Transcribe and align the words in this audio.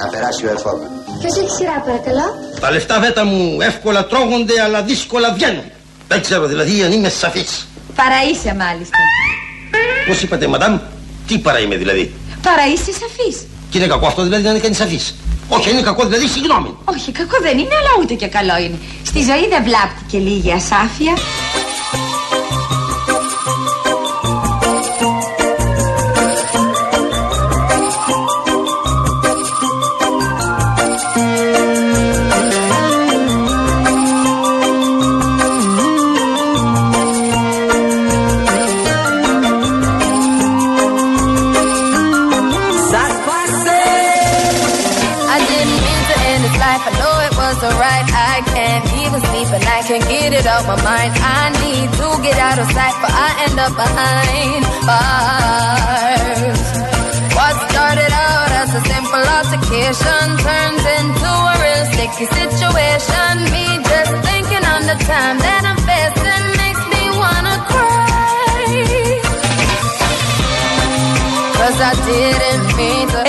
Να 0.00 0.06
περάσει 0.08 0.46
ο 0.46 0.50
ερχόμενος. 0.50 0.90
Ποιος 1.20 1.36
έχει 1.36 1.50
σειρά 1.58 1.76
παρακαλώ. 1.86 2.26
Τα 2.60 2.70
λεφτά 2.70 3.00
βέτα 3.00 3.24
μου 3.24 3.60
εύκολα 3.60 4.06
τρώγονται 4.06 4.60
αλλά 4.64 4.82
δύσκολα 4.82 5.32
βγαίνουν. 5.32 5.64
Δεν 6.08 6.20
ξέρω 6.20 6.46
δηλαδή 6.46 6.82
αν 6.82 6.92
είμαι 6.92 7.08
σαφής. 7.08 7.66
Παραείσαι 7.94 8.54
μάλιστα. 8.64 8.98
Πώς 10.06 10.22
είπατε 10.22 10.46
μαντάμ, 10.46 10.78
τι 11.26 11.38
παρά 11.38 11.58
είμαι 11.58 11.76
δηλαδή; 11.76 12.12
Παραείσαι 12.42 12.92
σαφής. 13.02 13.36
Και 13.70 13.78
είναι 13.78 13.86
κακό 13.86 14.06
αυτό 14.06 14.22
δηλαδή 14.22 14.42
να 14.42 14.50
είναι 14.50 14.58
κανείς 14.58 14.76
σαφής; 14.76 15.14
Όχι, 15.48 15.70
είναι 15.70 15.80
κακό 15.80 16.04
δηλαδή, 16.04 16.26
συγγνώμη. 16.26 16.76
Όχι, 16.84 17.12
κακό 17.12 17.36
δεν 17.42 17.58
είναι, 17.58 17.74
αλλά 17.80 17.92
ούτε 18.00 18.14
και 18.14 18.26
καλό 18.26 18.56
είναι. 18.64 18.78
Στη 19.02 19.18
ζωή 19.18 19.48
δεν 19.48 19.62
βλάπτει 19.64 20.02
και 20.10 20.18
λίγη 20.18 20.52
ασάφεια. 20.52 21.14
It 50.40 50.46
out 50.46 50.64
my 50.66 50.76
mind. 50.82 51.12
I 51.20 51.52
need 51.60 51.88
to 52.00 52.08
get 52.24 52.38
out 52.38 52.58
of 52.58 52.66
sight, 52.72 52.96
but 53.02 53.12
I 53.12 53.28
end 53.44 53.58
up 53.60 53.72
behind 53.76 54.62
bars. 54.88 56.62
What 57.36 57.54
started 57.68 58.12
out 58.12 58.50
as 58.62 58.70
a 58.80 58.82
simple 58.92 59.24
altercation 59.38 60.26
turns 60.44 60.84
into 60.98 61.30
a 61.52 61.54
real 61.64 61.84
sticky 61.92 62.26
situation. 62.40 63.32
Me 63.52 63.66
just 63.90 64.12
thinking 64.28 64.64
on 64.74 64.82
the 64.90 64.96
time 65.12 65.36
that 65.44 65.62
I'm 65.70 65.80
facing 65.88 66.29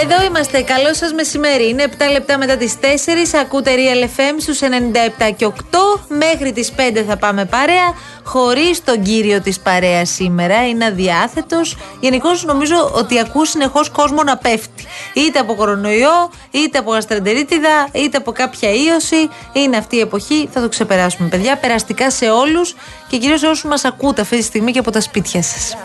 Εδώ 0.01 0.23
είμαστε. 0.27 0.61
Καλό 0.61 0.93
σας 0.93 1.13
μεσημέρι. 1.13 1.69
Είναι 1.69 1.83
7 1.83 2.11
λεπτά 2.11 2.37
μετά 2.37 2.57
τις 2.57 2.75
4. 2.79 2.85
Ακούτε 3.41 3.71
Real 3.75 4.03
FM 4.03 4.35
στους 4.41 4.61
97 4.61 5.31
και 5.35 5.45
8. 5.45 5.51
Μέχρι 6.07 6.51
τις 6.51 6.71
5 6.71 7.03
θα 7.07 7.17
πάμε 7.17 7.45
παρέα. 7.45 7.93
Χωρίς 8.23 8.83
τον 8.83 9.01
κύριο 9.03 9.41
της 9.41 9.59
παρέας 9.59 10.09
σήμερα. 10.09 10.67
Είναι 10.67 10.85
αδιάθετος. 10.85 11.77
Γενικώς 11.99 12.45
νομίζω 12.45 12.91
ότι 12.93 13.19
ακούς 13.19 13.49
συνεχώς 13.49 13.89
κόσμο 13.89 14.23
να 14.23 14.37
πέφτει. 14.37 14.85
Είτε 15.13 15.39
από 15.39 15.55
κορονοϊό, 15.55 16.31
είτε 16.51 16.77
από 16.77 16.91
γαστρεντερίτιδα, 16.91 17.87
είτε 17.91 18.17
από 18.17 18.31
κάποια 18.31 18.69
ίωση. 18.69 19.29
Είναι 19.53 19.77
αυτή 19.77 19.95
η 19.95 19.99
εποχή. 19.99 20.49
Θα 20.53 20.61
το 20.61 20.69
ξεπεράσουμε, 20.69 21.27
παιδιά. 21.27 21.57
Περαστικά 21.57 22.11
σε 22.11 22.29
όλους 22.29 22.75
και 23.07 23.17
κυρίως 23.17 23.39
σε 23.39 23.47
όσους 23.47 23.63
μας 23.63 23.85
ακούτε 23.85 24.21
αυτή 24.21 24.37
τη 24.37 24.43
στιγμή 24.43 24.71
και 24.71 24.79
από 24.79 24.91
τα 24.91 25.01
σπίτια 25.01 25.43
σας. 25.43 25.75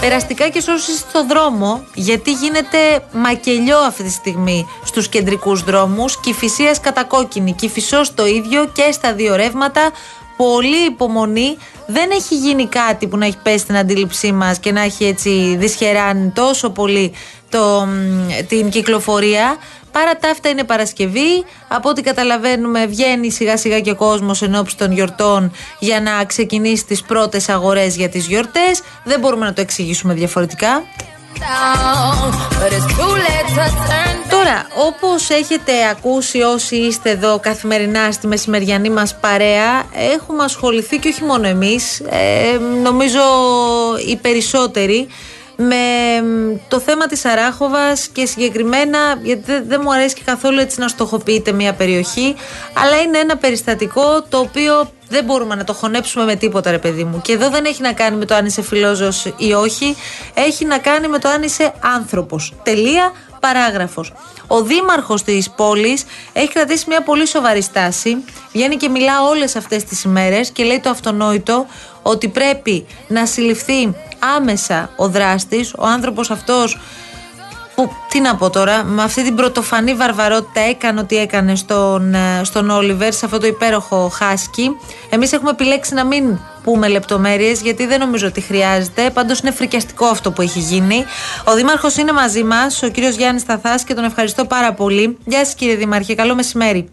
Περαστικά 0.00 0.48
και 0.48 0.60
σε 0.60 0.70
όσους 0.70 0.88
είστε 0.88 1.08
στο 1.08 1.26
δρόμο, 1.26 1.84
γιατί 1.94 2.32
γίνεται 2.32 2.78
μακελιό 3.12 3.78
αυτή 3.78 4.02
τη 4.02 4.10
στιγμή 4.10 4.66
στους 4.84 5.08
κεντρικούς 5.08 5.62
δρόμους. 5.62 6.20
Κυφυσία 6.20 6.74
κατακόκκινη, 6.80 7.52
κυφισό 7.52 8.00
το 8.14 8.26
ίδιο 8.26 8.66
και 8.72 8.92
στα 8.92 9.14
δύο 9.14 9.34
ρεύματα. 9.36 9.90
Πολύ 10.36 10.84
υπομονή. 10.86 11.56
Δεν 11.86 12.10
έχει 12.10 12.34
γίνει 12.36 12.66
κάτι 12.66 13.06
που 13.06 13.16
να 13.16 13.26
έχει 13.26 13.38
πέσει 13.42 13.58
στην 13.58 13.76
αντίληψή 13.76 14.32
μας 14.32 14.58
και 14.58 14.72
να 14.72 14.80
έχει 14.80 15.04
έτσι 15.04 15.56
δυσχεράνει 15.58 16.30
τόσο 16.30 16.70
πολύ 16.70 17.12
το, 17.50 17.86
μ, 17.86 18.46
την 18.48 18.68
κυκλοφορία. 18.68 19.56
Παρά 19.92 20.16
τα 20.16 20.30
αυτά 20.30 20.48
είναι 20.48 20.64
Παρασκευή. 20.64 21.44
Από 21.68 21.88
ό,τι 21.88 22.02
καταλαβαίνουμε, 22.02 22.86
βγαίνει 22.86 23.30
σιγά 23.30 23.56
σιγά 23.56 23.80
και 23.80 23.92
κόσμος 23.92 24.42
εν 24.42 24.54
ώψη 24.54 24.76
των 24.76 24.92
γιορτών 24.92 25.52
για 25.78 26.00
να 26.00 26.24
ξεκινήσει 26.24 26.84
τις 26.84 27.02
πρώτες 27.02 27.48
αγορές 27.48 27.96
για 27.96 28.08
τις 28.08 28.26
γιορτές. 28.26 28.80
Δεν 29.04 29.20
μπορούμε 29.20 29.44
να 29.44 29.52
το 29.52 29.60
εξηγήσουμε 29.60 30.14
διαφορετικά. 30.14 30.82
down, 31.38 32.32
but 32.60 32.72
it's 32.76 32.86
too 32.96 33.14
late 33.26 33.48
to 33.56 33.66
turn 33.88 34.16
Τώρα, 34.30 34.66
όπως 34.86 35.30
έχετε 35.30 35.72
ακούσει 35.90 36.40
όσοι 36.40 36.76
είστε 36.76 37.10
εδώ 37.10 37.38
καθημερινά 37.38 38.12
στη 38.12 38.26
μεσημεριανή 38.26 38.90
μας 38.90 39.16
παρέα, 39.20 39.84
έχουμε 40.14 40.44
ασχοληθεί 40.44 40.98
και 40.98 41.08
όχι 41.08 41.24
μόνο 41.24 41.46
εμείς, 41.46 42.00
ε, 42.00 42.58
νομίζω 42.82 43.20
οι 44.08 44.16
περισσότεροι, 44.16 45.08
με 45.56 45.76
μ, 46.22 46.56
το 46.68 46.80
θέμα 46.80 47.06
της 47.06 47.24
Αράχοβας 47.24 48.06
και 48.06 48.26
συγκεκριμένα, 48.26 48.98
γιατί 49.22 49.42
δεν, 49.44 49.64
δεν 49.66 49.80
μου 49.84 49.92
αρέσει 49.92 50.14
και 50.14 50.22
καθόλου 50.24 50.58
έτσι 50.58 50.80
να 50.80 50.88
στοχοποιείται 50.88 51.52
μια 51.52 51.74
περιοχή, 51.74 52.34
αλλά 52.72 53.00
είναι 53.00 53.18
ένα 53.18 53.36
περιστατικό 53.36 54.22
το 54.28 54.38
οποίο 54.38 54.90
δεν 55.08 55.24
μπορούμε 55.24 55.54
να 55.54 55.64
το 55.64 55.72
χωνέψουμε 55.72 56.24
με 56.24 56.34
τίποτα 56.34 56.70
ρε 56.70 56.78
παιδί 56.78 57.04
μου. 57.04 57.20
Και 57.20 57.32
εδώ 57.32 57.50
δεν 57.50 57.64
έχει 57.64 57.82
να 57.82 57.92
κάνει 57.92 58.16
με 58.16 58.24
το 58.24 58.34
αν 58.34 58.46
είσαι 58.46 58.62
φιλόζωος 58.62 59.24
ή 59.36 59.52
όχι, 59.52 59.96
έχει 60.34 60.64
να 60.64 60.78
κάνει 60.78 61.08
με 61.08 61.18
το 61.18 61.28
αν 61.28 61.42
είσαι 61.42 61.72
άνθρωπος. 61.80 62.54
Τελεία, 62.62 63.12
παράγραφος. 63.40 64.12
Ο 64.46 64.62
δήμαρχος 64.62 65.22
της 65.22 65.50
πόλης 65.50 66.04
έχει 66.32 66.48
κρατήσει 66.48 66.84
μια 66.88 67.02
πολύ 67.02 67.26
σοβαρή 67.26 67.62
στάση. 67.62 68.16
Βγαίνει 68.52 68.76
και 68.76 68.88
μιλά 68.88 69.22
όλες 69.22 69.56
αυτές 69.56 69.84
τις 69.84 70.02
ημέρες 70.02 70.50
και 70.50 70.64
λέει 70.64 70.80
το 70.80 70.90
αυτονόητο 70.90 71.66
ότι 72.06 72.28
πρέπει 72.28 72.86
να 73.08 73.26
συλληφθεί 73.26 73.94
άμεσα 74.36 74.90
ο 74.96 75.08
δράστης, 75.08 75.72
ο 75.78 75.86
άνθρωπος 75.86 76.30
αυτός 76.30 76.78
που, 77.74 77.90
τι 78.08 78.20
να 78.20 78.36
πω 78.36 78.50
τώρα, 78.50 78.84
με 78.84 79.02
αυτή 79.02 79.22
την 79.22 79.34
πρωτοφανή 79.34 79.94
βαρβαρότητα 79.94 80.60
έκανε 80.60 81.00
ό,τι 81.00 81.16
έκανε 81.16 81.54
στον, 81.54 82.14
ε, 82.14 82.40
στον 82.42 82.70
Όλιβερ, 82.70 83.12
σε 83.12 83.24
αυτό 83.24 83.38
το 83.38 83.46
υπέροχο 83.46 84.08
χάσκι. 84.08 84.70
Εμείς 85.10 85.32
έχουμε 85.32 85.50
επιλέξει 85.50 85.94
να 85.94 86.04
μην 86.04 86.38
πούμε 86.62 86.88
λεπτομέρειες 86.88 87.60
γιατί 87.60 87.86
δεν 87.86 88.00
νομίζω 88.00 88.26
ότι 88.26 88.40
χρειάζεται. 88.40 89.10
Πάντως 89.10 89.38
είναι 89.38 89.50
φρικιαστικό 89.50 90.06
αυτό 90.06 90.30
που 90.30 90.42
έχει 90.42 90.58
γίνει. 90.58 91.04
Ο 91.44 91.54
Δήμαρχος 91.54 91.96
είναι 91.96 92.12
μαζί 92.12 92.42
μας, 92.42 92.82
ο 92.82 92.88
κύριος 92.88 93.16
Γιάννης 93.16 93.42
Σταθάς 93.42 93.84
και 93.84 93.94
τον 93.94 94.04
ευχαριστώ 94.04 94.44
πάρα 94.44 94.72
πολύ. 94.72 95.18
Γεια 95.24 95.44
σας 95.44 95.54
κύριε 95.54 95.74
Δήμαρχε, 95.74 96.14
καλό 96.14 96.34
μεσημέρι. 96.34 96.88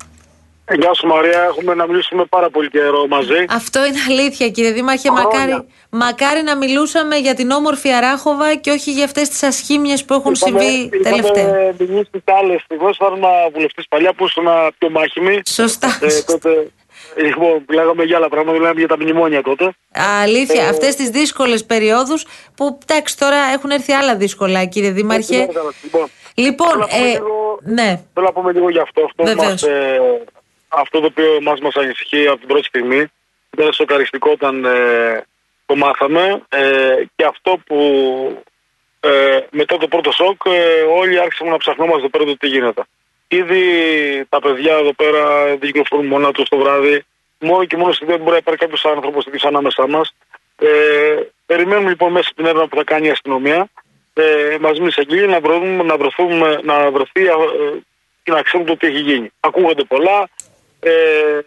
Ε, 0.66 0.76
Γεια 0.76 0.94
σου 0.94 1.08
Μαρία, 1.08 1.44
έχουμε 1.44 1.74
να 1.74 1.88
μιλήσουμε 1.88 2.26
πάρα 2.26 2.50
πολύ 2.50 2.70
καιρό 2.70 3.08
μαζί. 3.08 3.46
Αυτό 3.50 3.86
είναι 3.86 3.98
αλήθεια 4.10 4.50
κύριε 4.50 4.72
Δήμαρχε. 4.72 5.10
Χρόνια. 5.10 5.30
Μακάρι, 5.30 5.68
μακάρι 5.90 6.42
να 6.44 6.56
μιλούσαμε 6.58 7.16
για 7.16 7.34
την 7.34 7.52
όμορφη 7.52 7.94
Αράχοβα 7.94 8.56
και 8.56 8.72
όχι 8.72 8.92
για 8.92 9.04
αυτές 9.06 9.30
τις 9.30 9.44
ασχήμιες 9.44 10.06
που 10.06 10.14
έχουν 10.14 10.36
συμβεί 10.36 10.90
τελευταία. 11.04 11.44
Είχαμε 11.44 11.76
μιλήσει 11.80 12.10
και 12.12 12.32
άλλες 12.42 12.62
στιγμέ. 12.62 12.90
Ήμουν 13.08 13.24
βουλευτής 13.54 13.88
παλιά 13.88 14.14
που 14.14 14.26
ήσουν 14.26 14.46
πιο 14.78 14.90
μάχημη. 14.90 15.42
Σωστά. 15.50 15.88
Ε, 16.02 16.22
τότε 16.32 16.72
λοιπόν, 17.18 17.66
λέγαμε 17.70 18.04
για 18.04 18.18
άλλα 18.18 18.30
πράγματα, 18.30 18.58
λέγαμε 18.60 18.80
για 18.80 18.88
τα 18.88 18.98
μνημόνια 19.00 19.42
τότε. 19.42 19.74
Αλήθεια, 20.24 20.64
Ε, 20.64 20.68
αυτές 20.68 20.96
τις 20.96 21.10
δύσκολες 21.10 21.66
περιόδους 21.66 22.26
που 22.56 22.78
εντάξει 22.88 23.18
τώρα 23.18 23.38
έχουν 23.54 23.70
έρθει 23.70 23.92
άλλα 23.92 24.16
δύσκολα 24.16 24.66
κύριε 24.66 24.92
Δήμαρχε. 24.92 25.36
Έτσι, 25.36 25.58
Λοιπόν, 25.84 26.08
Λοιπόν, 26.36 26.68
Θέλω 26.68 26.80
να 26.80 26.88
πούμε 26.88 27.10
ε, 27.10 27.12
λίγο- 27.14 27.60
ναι, 27.64 28.02
θέλω 28.14 28.26
να 28.26 28.32
πούμε 28.32 28.52
λίγο 28.52 28.70
για 28.70 28.82
αυτό. 28.82 29.04
Αυτό, 29.04 29.24
Βεβαίως. 29.24 29.50
μας, 29.52 29.64
ε, 29.64 30.00
αυτό 30.76 31.00
το 31.00 31.06
οποίο 31.06 31.42
μας, 31.42 31.60
μας 31.60 31.76
ανησυχεί 31.76 32.28
από 32.28 32.38
την 32.38 32.48
πρώτη 32.48 32.64
στιγμή. 32.64 33.06
Ήταν 33.58 33.74
σοκαριστικό 33.74 34.32
όταν 34.32 34.66
ε, 34.66 35.26
το 35.66 35.76
μάθαμε. 35.76 36.42
Ε, 36.50 36.96
και 37.16 37.26
αυτό 37.26 37.58
που 37.66 37.78
ε, 39.00 39.40
μετά 39.52 39.78
το 39.78 39.88
πρώτο 39.88 40.12
σοκ 40.12 40.42
ε, 40.46 40.82
όλοι 40.82 41.20
άρχισαν 41.20 41.48
να 41.48 41.58
ψαχνόμαστε 41.58 42.00
εδώ 42.00 42.10
πέρα 42.10 42.24
το 42.24 42.38
τι 42.38 42.48
γίνεται. 42.48 42.84
Ήδη 43.28 43.62
τα 44.30 44.40
παιδιά 44.40 44.74
εδώ 44.76 44.94
πέρα 44.94 45.46
δεν 45.46 45.60
κυκλοφορούν 45.60 46.06
μόνα 46.06 46.32
τους 46.32 46.50
το 46.50 46.58
βράδυ. 46.58 47.06
Μόνο 47.40 47.66
και 47.66 47.78
μόνο 47.78 47.92
στη 47.92 48.06
δεν 48.06 48.18
μπορεί 48.18 48.32
να 48.32 48.38
υπάρχει 48.38 48.60
κάποιος 48.60 48.86
άνθρωπος 48.86 49.26
τέτοιο 49.26 49.48
ανάμεσά 49.48 49.88
μας. 49.88 50.16
Ε, 50.58 50.68
περιμένουμε 51.46 51.90
λοιπόν 51.90 52.12
μέσα 52.12 52.30
στην 52.30 52.46
έρευνα 52.46 52.68
που 52.68 52.76
θα 52.76 52.84
κάνει 52.84 53.08
η 53.08 53.10
αστυνομία 53.10 53.70
ε, 54.14 54.58
μαζί 54.60 54.82
με 54.82 54.88
εισαγγελία 54.88 55.28
να, 55.28 55.40
βρούμε, 55.40 55.84
να, 55.84 55.98
βρεθούμε, 55.98 56.60
να 56.64 56.92
βρεθεί 56.92 57.26
ε, 57.26 57.34
και 58.24 58.32
να 58.32 58.42
ξέρουμε 58.42 58.70
το 58.70 58.78
τι 58.78 58.88
έχει 58.88 59.00
γίνει. 59.00 59.32
Ακούγονται 59.40 59.84
πολλά, 59.84 60.30
ε, 60.84 61.40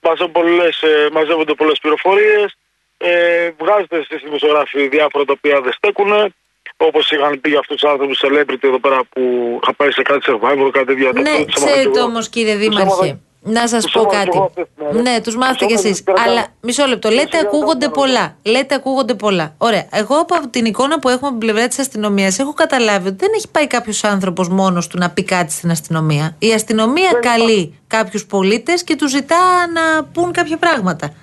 μαζεύονται 0.00 0.32
πολλές, 0.32 0.82
ε, 0.82 1.08
μαζεύονται 1.12 1.54
πολλές 1.54 1.78
πληροφορίες, 1.80 2.56
ε, 2.96 3.50
βγάζετε 3.58 4.02
στις 4.04 4.20
δημοσιογράφοι 4.22 4.88
διάφορα 4.88 5.24
τα 5.24 5.32
οποία 5.36 5.60
δεν 5.60 5.72
στέκουν, 5.72 6.34
όπως 6.76 7.10
είχαν 7.10 7.40
πει 7.40 7.48
για 7.48 7.58
αυτούς 7.58 7.80
τους 7.80 7.90
άνθρωπους 7.90 8.20
celebrity 8.24 8.62
εδώ 8.64 8.78
πέρα 8.78 9.00
που 9.04 9.20
είχα 9.62 9.74
πάει 9.74 9.90
σε 9.92 10.02
κάτι 10.02 10.20
survivor, 10.32 10.70
κάτι 10.72 10.86
τέτοια. 10.86 11.10
ναι, 11.12 11.22
Τους 11.22 11.26
έμαθα 11.30 11.44
κι 11.44 11.52
ξέρετε 11.52 11.98
εγώ. 11.98 12.06
όμως 12.08 12.28
κύριε 12.28 12.52
Τους 12.54 12.62
Δήμαρχε, 12.62 12.82
έμαθα- 12.82 13.18
να 13.44 13.68
σας 13.68 13.82
τους 13.84 13.92
πω 13.92 14.00
έμαθα 14.00 14.18
κι 14.18 14.24
κάτι. 14.24 14.36
εγώ 14.36 14.44
αυτές 14.46 14.64
τις 14.74 14.84
μέρες. 14.84 15.02
Ναι, 15.02 15.20
τους 15.20 15.36
μάθετε 15.36 15.58
Τους 15.58 15.66
κι 15.66 15.72
έμαθα 15.72 15.88
εσείς. 15.88 16.02
πέρα 16.02 16.22
Αλλά 16.22 16.40
τα- 16.42 16.46
μισό 16.60 16.86
λεπτό, 16.86 17.08
Τους 17.08 17.16
λέτε 17.18 17.36
έμαθα 17.38 17.48
ακούγονται 17.56 17.84
τα- 17.86 17.90
πολλά. 17.90 18.36
Λέτε 18.42 18.74
ακούγονται 18.74 19.14
πολλά. 19.14 19.54
Ωραία, 19.58 19.86
εγώ 19.90 20.16
από 20.16 20.48
την 20.50 20.64
εικόνα 20.64 20.98
που 20.98 21.08
έχουμε 21.08 21.28
από 21.28 21.38
την 21.38 21.48
πλευρά 21.48 21.68
της 21.68 21.78
αστυνομίας 21.78 22.38
έχω 22.38 22.52
καταλάβει 22.52 23.08
ότι 23.08 23.16
δεν 23.16 23.30
έχει 23.36 23.48
πάει 23.50 23.66
κάποιος 23.66 24.04
άνθρωπος 24.04 24.48
μόνος 24.48 24.86
του 24.86 24.98
να 24.98 25.10
πει 25.10 25.22
κάτι 25.24 25.52
στην 25.52 25.70
αστυνομία. 25.70 26.36
Η 26.38 26.52
αστυνομία 26.52 27.12
καλεί 27.20 27.78
κάποιους 27.86 28.26
πολίτες 28.26 28.84
και 28.84 28.96
τους 28.96 29.10
ζητά 29.10 29.66
να 29.72 30.04
πούν 30.04 30.32
κάποια 30.32 30.56
πράγματα. 30.56 31.14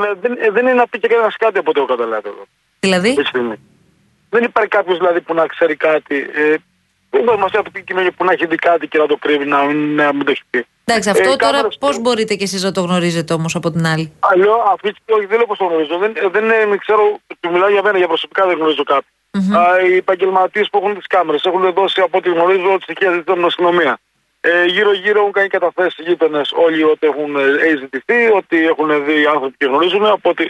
Ναι, 0.00 0.08
δεν, 0.20 0.32
ε, 0.40 0.50
δεν 0.50 0.62
είναι 0.66 0.74
να 0.74 0.86
πει 0.88 0.98
και 0.98 1.08
κανένας 1.08 1.36
κάτι 1.36 1.58
από 1.58 1.70
ό,τι 1.70 1.78
έχω 1.80 1.88
καταλάβει 1.88 2.28
εδώ. 2.28 2.44
Δηλαδή, 2.80 3.08
αυτή 3.08 3.22
τη 3.22 3.28
στιγμή. 3.28 3.54
Δεν 4.30 4.44
υπάρχει 4.44 4.68
κάποιος 4.70 4.98
δηλαδή 4.98 5.20
που 5.20 5.34
να 5.34 5.46
ξέρει 5.46 5.76
κάτι. 5.76 6.16
Ε, 6.34 6.54
Δεν 7.10 7.22
μπορεί 7.22 7.38
να 7.52 7.62
πει 7.62 7.82
κοινωνία 7.82 8.12
που 8.12 8.24
να 8.24 8.32
έχει 8.32 8.46
δει 8.46 8.56
κάτι 8.56 8.88
και 8.88 8.98
να 8.98 9.06
το 9.06 9.16
κρύβει, 9.16 9.44
να, 9.44 9.72
να 9.72 10.12
μην 10.12 10.24
το 10.24 10.30
έχει 10.30 10.42
πει. 10.50 10.66
Εντάξει, 10.84 11.10
αυτό 11.10 11.22
Ε, 11.22 11.36
τώρα 11.36 11.52
κάμερες 11.52 11.76
πώς 11.78 11.94
που- 11.94 12.00
μπορείτε 12.00 12.34
κι 12.34 12.42
εσείς 12.42 12.62
να 12.62 12.72
το 12.72 12.80
γνωρίζετε 12.80 13.32
όμως 13.32 13.54
από 13.54 13.70
την 13.70 13.86
άλλη; 13.86 14.12
Αλλιώ, 14.20 14.54
αυτή 14.72 14.88
τη 14.92 14.98
στιγμή, 15.00 15.20
όχι, 15.20 15.26
δεν 15.30 15.36
λέω 15.38 15.46
πώ 15.46 15.56
το 15.56 15.64
γνωρίζω. 15.64 15.98
Δεν, 15.98 16.12
ε, 16.16 16.28
δεν 16.28 16.50
ε, 16.50 16.76
ξέρω, 16.76 17.18
του 17.40 17.50
μιλάω 17.50 17.68
για 17.70 17.82
μένα, 17.82 17.98
για 17.98 18.06
προσωπικά 18.06 18.46
δεν 18.46 18.56
γνωρίζω 18.56 18.82
κάποιον. 18.82 19.12
Α, 19.56 19.80
οι 19.86 19.96
επαγγελματίες 19.96 20.68
που 20.70 20.78
έχουν 20.78 20.94
τις 20.96 21.06
κάμερες 21.06 21.44
έχουν 21.44 21.72
δώσει 21.72 22.00
από 22.00 22.18
ό,τι 22.18 22.28
γνωρίζω 22.30 22.76
στοιχεία 22.80 23.10
ζητών 23.12 23.34
στην 23.34 23.46
αστυνομία. 23.46 23.98
Ε, 24.40 24.64
γύρω-γύρω 24.64 25.18
έχουν 25.20 25.32
κάνει 25.32 25.48
καταθέσεις 25.48 26.04
γείτονες 26.06 26.52
όλοι 26.66 26.82
ότι 26.82 27.06
έχουν 27.06 27.36
ε, 27.36 27.76
ζητηθεί, 27.80 28.30
ότι 28.34 28.66
έχουν 28.66 29.04
δει 29.04 29.26
άνθρωποι 29.26 29.56
και 29.56 29.66
γνωρίζουν. 29.66 30.06
Από 30.06 30.30
ό,τι 30.30 30.44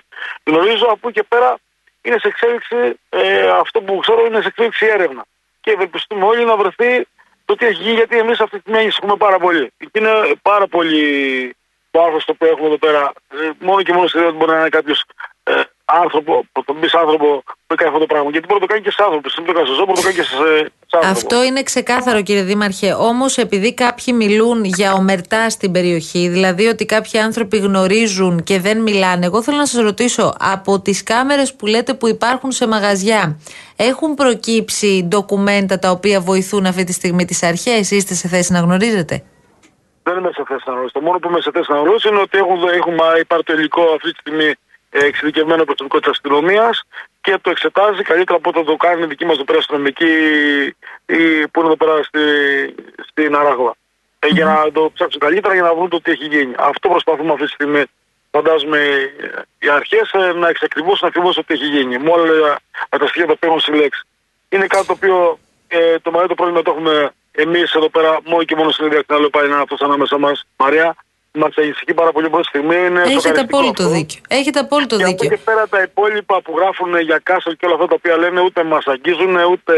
γνωρίζω, 0.45 0.87
από 0.87 1.09
εκεί 1.09 1.21
και 1.21 1.27
πέρα 1.29 1.59
είναι 2.03 2.19
σε 2.19 2.29
εξέλιξη, 2.29 2.77
ε, 3.09 3.49
αυτό 3.49 3.81
που 3.81 3.97
ξέρω 3.99 4.27
είναι 4.27 4.41
σε 4.41 4.47
εξέλιξη 4.47 4.85
η 4.85 4.89
έρευνα. 4.89 5.25
Και 5.67 5.73
ευελπιστούμε 5.73 6.25
όλοι 6.25 6.45
να 6.45 6.57
βρεθεί 6.57 7.07
το 7.45 7.55
τι 7.55 7.67
έχει 7.67 7.83
γίνει, 7.83 7.95
γιατί 7.95 8.19
εμείς 8.19 8.41
αυτή 8.41 8.57
τη 8.57 8.61
στιγμή 8.61 8.79
ανησυχούμε 8.79 9.17
πάρα 9.17 9.39
πολύ. 9.39 9.73
Και 9.79 9.99
είναι 9.99 10.11
πάρα 10.43 10.67
πολύ 10.67 11.01
το 11.91 12.03
άγχο 12.03 12.17
το 12.17 12.33
οποίο 12.33 12.49
έχουμε 12.49 12.67
εδώ 12.67 12.79
πέρα. 12.79 13.13
Ε, 13.29 13.51
μόνο 13.59 13.83
και 13.83 13.93
μόνο 13.93 14.07
σε 14.07 14.19
ιδέα 14.19 14.29
ότι 14.29 14.39
μπορεί 14.39 14.51
να 14.51 14.59
είναι 14.59 14.69
κάποιος 14.69 15.05
ε, 15.43 15.53
άνθρωπο, 15.87 16.45
που 16.53 16.65
τον 16.65 16.81
πει 16.81 16.89
άνθρωπο 16.93 17.43
που 17.67 17.75
κάνει 17.75 17.89
αυτό 17.91 18.01
το 18.01 18.07
πράγμα. 18.07 18.31
Γιατί 18.31 18.47
μπορεί 18.47 18.61
να 18.61 18.67
το 18.67 18.73
κάνει 18.73 18.85
και 18.85 18.91
σε 18.91 19.03
άνθρωπο. 19.03 19.29
Δεν 19.37 19.45
το 19.45 19.53
κάνει 19.53 19.67
σε 19.67 19.75
ζώο, 19.75 19.85
μπορεί 19.85 19.99
να 19.99 20.03
το 20.03 20.03
κάνει 20.03 20.15
και 20.15 20.23
σε, 20.23 20.37
σε 20.87 20.97
άνθρωπο. 20.97 21.17
Αυτό 21.19 21.45
είναι 21.45 21.63
ξεκάθαρο 21.63 22.23
κύριε 22.23 22.43
Δήμαρχε. 22.43 22.93
Όμως 22.93 23.37
επειδή 23.37 23.75
κάποιοι 23.75 24.15
μιλούν 24.17 24.65
για 24.65 24.93
ομερτά 24.93 25.51
στην 25.51 25.73
περιοχή, 25.73 26.29
δηλαδή 26.29 26.67
ότι 26.67 26.87
κάποιοι 26.87 27.21
άνθρωποι 27.21 27.57
γνωρίζουν 27.57 28.43
και 28.43 28.61
δεν 28.61 28.83
μιλάνε, 28.83 29.27
εγώ 29.27 29.43
θέλω 29.43 29.57
να 29.57 29.67
σας 29.67 29.83
ρωτήσω 29.83 30.35
από 30.39 30.81
τις 30.81 31.03
κάμερες 31.03 31.55
που 31.55 31.67
λέτε 31.67 31.95
που 31.95 32.09
υπάρχουν 32.09 32.53
σε 32.53 32.67
μαγαζιά, 32.69 33.41
έχουν 33.77 34.15
προκύψει 34.15 35.05
ντοκουμέντα 35.09 35.79
τα 35.79 35.91
οποία 35.91 36.21
βοηθούν 36.21 36.67
αυτή 36.67 36.85
τη 36.85 36.93
στιγμή 36.93 37.25
τις 37.25 37.43
αρχές, 37.43 37.91
είστε 37.91 38.15
σε 38.15 38.29
θέση 38.29 38.53
να 38.53 38.61
γνωρίζετε; 38.61 39.25
Δεν 40.03 40.17
είμαι 40.19 40.31
σε 40.35 40.43
θέση 40.49 40.63
να 40.67 40.73
γνωρίσω. 40.73 40.93
Το 40.93 41.01
μόνο 41.01 41.19
που 41.19 41.29
είμαι 41.29 41.41
σε 41.41 41.51
θέση 41.51 41.73
να 41.73 41.79
γνωρίσω 41.79 42.09
είναι 42.09 42.21
ότι 42.21 42.39
έχουν, 42.39 42.69
έχουμε, 42.69 43.03
υπάρχει 43.21 43.45
το 43.45 43.53
υλικό 43.53 43.83
αυτή 43.83 44.13
τη 44.13 44.19
στιγμή 44.19 44.45
ε, 44.45 44.55
εξειδικευμένο 45.05 45.65
προσωπικό 45.65 45.99
της 45.99 46.11
αστυνομίας 46.11 46.83
και 47.21 47.39
το 47.41 47.51
εξετάζει 47.51 48.03
καλύτερα 48.03 48.39
από 48.39 48.51
ό,τι 48.51 48.65
το 48.65 48.77
κάνει 48.77 49.03
η 49.03 49.07
δική 49.07 49.25
μας 49.25 49.35
εδώ 49.35 49.45
πέρα 49.45 49.59
αστυνομική 49.59 50.15
ή 51.07 51.49
που 51.49 51.61
είναι 51.61 51.67
εδώ 51.67 51.77
πέρα 51.77 52.03
στη, 52.03 52.21
στην 53.09 53.37
Αράγωα. 53.37 53.75
Ε, 54.19 54.27
για 54.27 54.45
να 54.45 54.73
το 54.73 54.91
ψάξουν 54.95 55.21
καλύτερα 55.21 55.55
για 55.55 55.63
να 55.63 55.75
βρουν 55.75 55.89
το 55.89 56.01
τι 56.01 56.11
έχει 56.11 56.27
γίνει. 56.27 56.55
Αυτό 56.59 56.89
προσπαθούμε 56.89 57.33
αυτή 57.33 57.45
τη 57.45 57.51
στιγμή. 57.51 57.83
Φαντάζομαι 58.31 58.79
ε, 58.79 59.43
οι 59.59 59.69
αρχές 59.69 60.11
να 60.35 60.49
εξακριβώσουν 60.49 61.09
ακριβώς 61.09 61.35
το 61.35 61.45
τι 61.45 61.55
έχει 61.55 61.67
γίνει. 61.67 61.99
Με 61.99 62.11
όλα 62.11 62.59
τα 62.89 63.07
στοιχεία 63.07 63.27
τα 63.27 63.33
οποία 63.33 63.49
έχουν 63.49 63.61
συλλέξει. 63.61 64.03
Είναι 64.49 64.67
κάτι 64.67 64.87
το 64.87 64.93
οποίο 64.93 65.39
ε, 65.69 65.99
το 65.99 66.11
μεγαλύτερο 66.11 66.35
πρόβλημα 66.35 66.63
το 66.63 66.71
έχουμε 66.71 67.13
εμείς 67.33 67.73
εδώ 67.73 67.89
πέρα, 67.89 68.19
μόνο 68.25 68.45
και 68.45 68.57
μόνο 68.57 68.71
στην 68.71 68.87
ίδια 68.87 68.99
ακτινά 68.99 69.31
πάλι 69.31 69.47
είναι 69.47 69.57
αυτός 69.57 69.81
ανάμεσα 69.81 70.19
μας, 70.19 70.47
Μαρία. 70.57 70.97
Μας 71.43 71.53
ανησυχεί 71.57 71.95
πάρα 71.95 72.13
πολύ 72.13 72.29
πρώτη 72.31 72.47
στιγμή. 72.47 72.77
Είναι 72.77 73.01
Έχετε 73.01 73.21
σοκαριστικό 73.21 73.57
απόλυτο 73.59 73.83
αυτό. 73.83 73.95
δίκιο. 73.95 74.21
Έχετε 74.29 74.59
απόλυτο 74.59 74.97
Και 74.97 75.03
από 75.03 75.13
εκεί 75.13 75.23
δίκιο. 75.23 75.37
και 75.37 75.43
πέρα 75.45 75.69
τα 75.69 75.83
υπόλοιπα 75.83 76.43
που 76.43 76.53
γράφουν 76.59 77.01
για 77.01 77.19
κάσελ 77.23 77.57
και 77.57 77.67
όλα 77.67 77.75
αυτά 77.75 77.87
τα 77.87 77.95
οποία 77.95 78.17
λένε 78.17 78.41
ούτε 78.41 78.65
μας 78.65 78.85
αγγίζουν 78.87 79.35
ούτε 79.53 79.75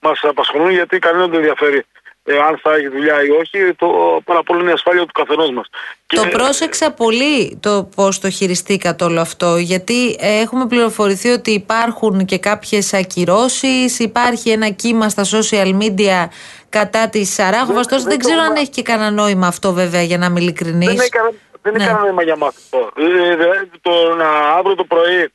μας 0.00 0.20
απασχολούν 0.22 0.70
γιατί 0.70 0.98
κανένα 0.98 1.26
δεν 1.26 1.34
ενδιαφέρει 1.34 1.84
ε, 2.24 2.38
αν 2.48 2.58
θα 2.62 2.74
έχει 2.74 2.88
δουλειά 2.88 3.24
ή 3.24 3.30
όχι. 3.30 3.74
Το 3.76 3.86
πάρα 4.24 4.42
πολύ 4.42 4.60
είναι 4.60 4.70
η 4.70 4.72
ασφάλεια 4.72 5.02
του 5.02 5.12
καθενός 5.12 5.50
μας. 5.50 5.66
Το 6.06 6.26
πρόσεξα 6.30 6.90
πολύ 6.92 7.58
το 7.62 7.88
πώς 7.94 8.18
το 8.20 8.30
χειριστήκατε 8.30 9.04
όλο 9.04 9.20
αυτό, 9.20 9.56
γιατί 9.56 10.16
ε, 10.20 10.40
έχουμε 10.40 10.66
πληροφορηθεί 10.66 11.28
ότι 11.28 11.50
υπάρχουν 11.50 12.24
και 12.24 12.38
κάποιες 12.38 12.94
ακυρώσεις, 12.94 13.98
υπάρχει 13.98 14.50
ένα 14.50 14.68
κύμα 14.68 15.08
στα 15.08 15.24
social 15.24 15.78
media 15.82 16.28
κατά 16.68 17.08
τη 17.08 17.24
Σαράχοβα. 17.24 17.72
Δεν- 17.80 17.88
Τώρα 17.88 18.02
δεν 18.02 18.08
δεν 18.08 18.18
το 18.18 18.24
ξέρω 18.26 18.38
αν 18.40 18.44
έχουμε- 18.44 18.60
έχει 18.60 18.70
και 18.70 18.82
κανένα 18.82 19.10
νόημα 19.10 19.46
αυτό, 19.46 19.72
βέβαια, 19.72 20.02
για 20.02 20.18
να 20.18 20.26
είμαι 20.26 20.40
ειλικρινής. 20.40 20.88
Δεν 20.94 21.06
έκανε, 21.12 21.30
δεν 21.62 21.72
Ναι. 21.76 21.84
έκανε 21.84 21.98
νόημα 22.00 22.22
για 22.22 22.36
μας 22.36 22.56
αυτό. 22.56 22.90
Ε, 22.96 23.36
δηλαδή, 23.36 23.70
το 23.80 24.14
να 24.14 24.28
αύριο 24.28 24.74
το 24.74 24.84
πρωί 24.84 25.32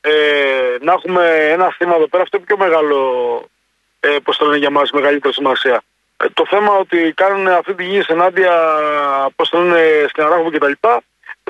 ε, 0.00 0.12
να 0.80 0.92
έχουμε 0.92 1.22
ένα 1.50 1.74
θύμα 1.76 1.94
εδώ 1.94 2.08
πέρα, 2.08 2.22
αυτό 2.22 2.36
είναι 2.36 2.46
πιο 2.46 2.56
μεγάλο, 2.56 2.98
ε, 4.00 4.16
πώς 4.24 4.36
το 4.36 4.44
λένε 4.44 4.56
για 4.58 4.70
μας, 4.70 4.90
μεγαλύτερη 4.90 5.34
σημασία. 5.34 5.82
Ε, 6.16 6.26
το 6.34 6.44
θέμα 6.48 6.72
ότι 6.76 7.12
κάνουν 7.16 7.48
αυτή 7.48 7.74
τη 7.74 7.84
γη 7.84 8.02
ενάντια, 8.06 8.52
πώς 9.36 9.48
το 9.48 9.58
λένε, 9.60 10.06
στην 10.08 10.22
Αράχοβο 10.22 10.50
κτλ. 10.50 10.72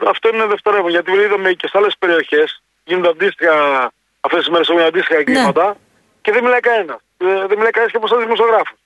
Αυτό 0.08 0.28
είναι 0.28 0.46
δευτερεύον, 0.46 0.90
γιατί 0.90 1.12
είδαμε 1.12 1.52
και 1.52 1.68
σε 1.68 1.78
άλλες 1.78 1.94
περιοχές 1.98 2.62
γίνονται 2.84 3.08
αντίστοιχα, 3.08 3.54
αυτές 4.20 4.38
τις 4.40 4.48
μέρες 4.48 4.68
έχουν 4.68 4.80
αντίστοιχα 4.82 5.18
εγκλήματα 5.20 5.76
και 6.22 6.32
δεν 6.32 6.42
μιλάει 6.44 6.60
κανένας. 6.60 6.96
δεν 7.18 7.56
μιλάει 7.58 7.70
κανένας 7.70 7.90
και 7.90 7.96
από 7.96 8.06
εσάς 8.06 8.18
δημοσιογράφους. 8.24 8.78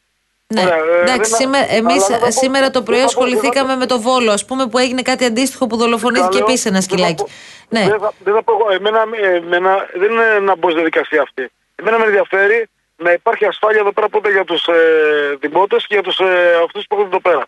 Ναι. 0.55 0.61
Ωραία, 0.62 0.75
ε, 0.76 1.00
Εντάξει, 1.00 1.31
δεν- 1.31 1.38
σήμερα, 1.41 1.64
εμείς 1.73 1.94
αλλά 1.94 2.06
δεν 2.06 2.19
θα 2.19 2.25
πω- 2.25 2.31
σήμερα 2.43 2.70
το 2.70 2.82
πρωί 2.82 2.99
δεν 2.99 3.08
θα 3.08 3.14
πω- 3.14 3.23
ασχοληθήκαμε 3.23 3.69
δεν 3.69 3.79
θα- 3.79 3.82
με 3.82 3.87
το 3.87 4.00
Βόλο, 4.00 4.31
ας 4.32 4.44
πούμε, 4.44 4.67
που 4.67 4.79
έγινε 4.79 5.02
κάτι 5.02 5.25
αντίστοιχο 5.25 5.67
που 5.67 5.76
δολοφονήθηκε 5.76 6.29
Καλό, 6.38 6.44
επίσης 6.49 6.64
ένα 6.64 6.79
δεν 6.79 6.82
θα 6.82 6.88
σκυλάκι. 6.88 7.14
πω- 7.23 7.29
Ναι. 7.69 7.85
Δεν 7.88 7.99
θα, 8.00 8.12
δεν 8.25 8.35
θα 8.35 8.43
πω 8.43 8.52
εγώ. 8.58 8.67
Εμένα, 8.79 9.00
εμένα 9.43 9.87
δεν 9.94 10.11
είναι 10.11 10.38
να 10.49 10.56
μπω 10.56 10.67
στη 10.69 10.75
διαδικασία 10.79 11.23
αυτή. 11.23 11.49
Εμένα 11.75 11.99
με 11.99 12.05
ενδιαφέρει 12.05 12.69
να 12.97 13.12
υπάρχει 13.12 13.44
ασφάλεια 13.44 13.81
εδώ 13.81 13.93
πέρα 13.93 14.08
πρώτα 14.08 14.31
για 14.31 14.44
τους 14.44 14.67
ε, 14.67 15.37
δημότες 15.41 15.87
και 15.87 15.94
για 15.94 16.02
τους 16.02 16.19
ε, 16.19 16.61
αυτούς 16.64 16.85
που 16.88 16.94
έχουν 16.94 17.06
εδώ 17.06 17.20
πέρα. 17.20 17.47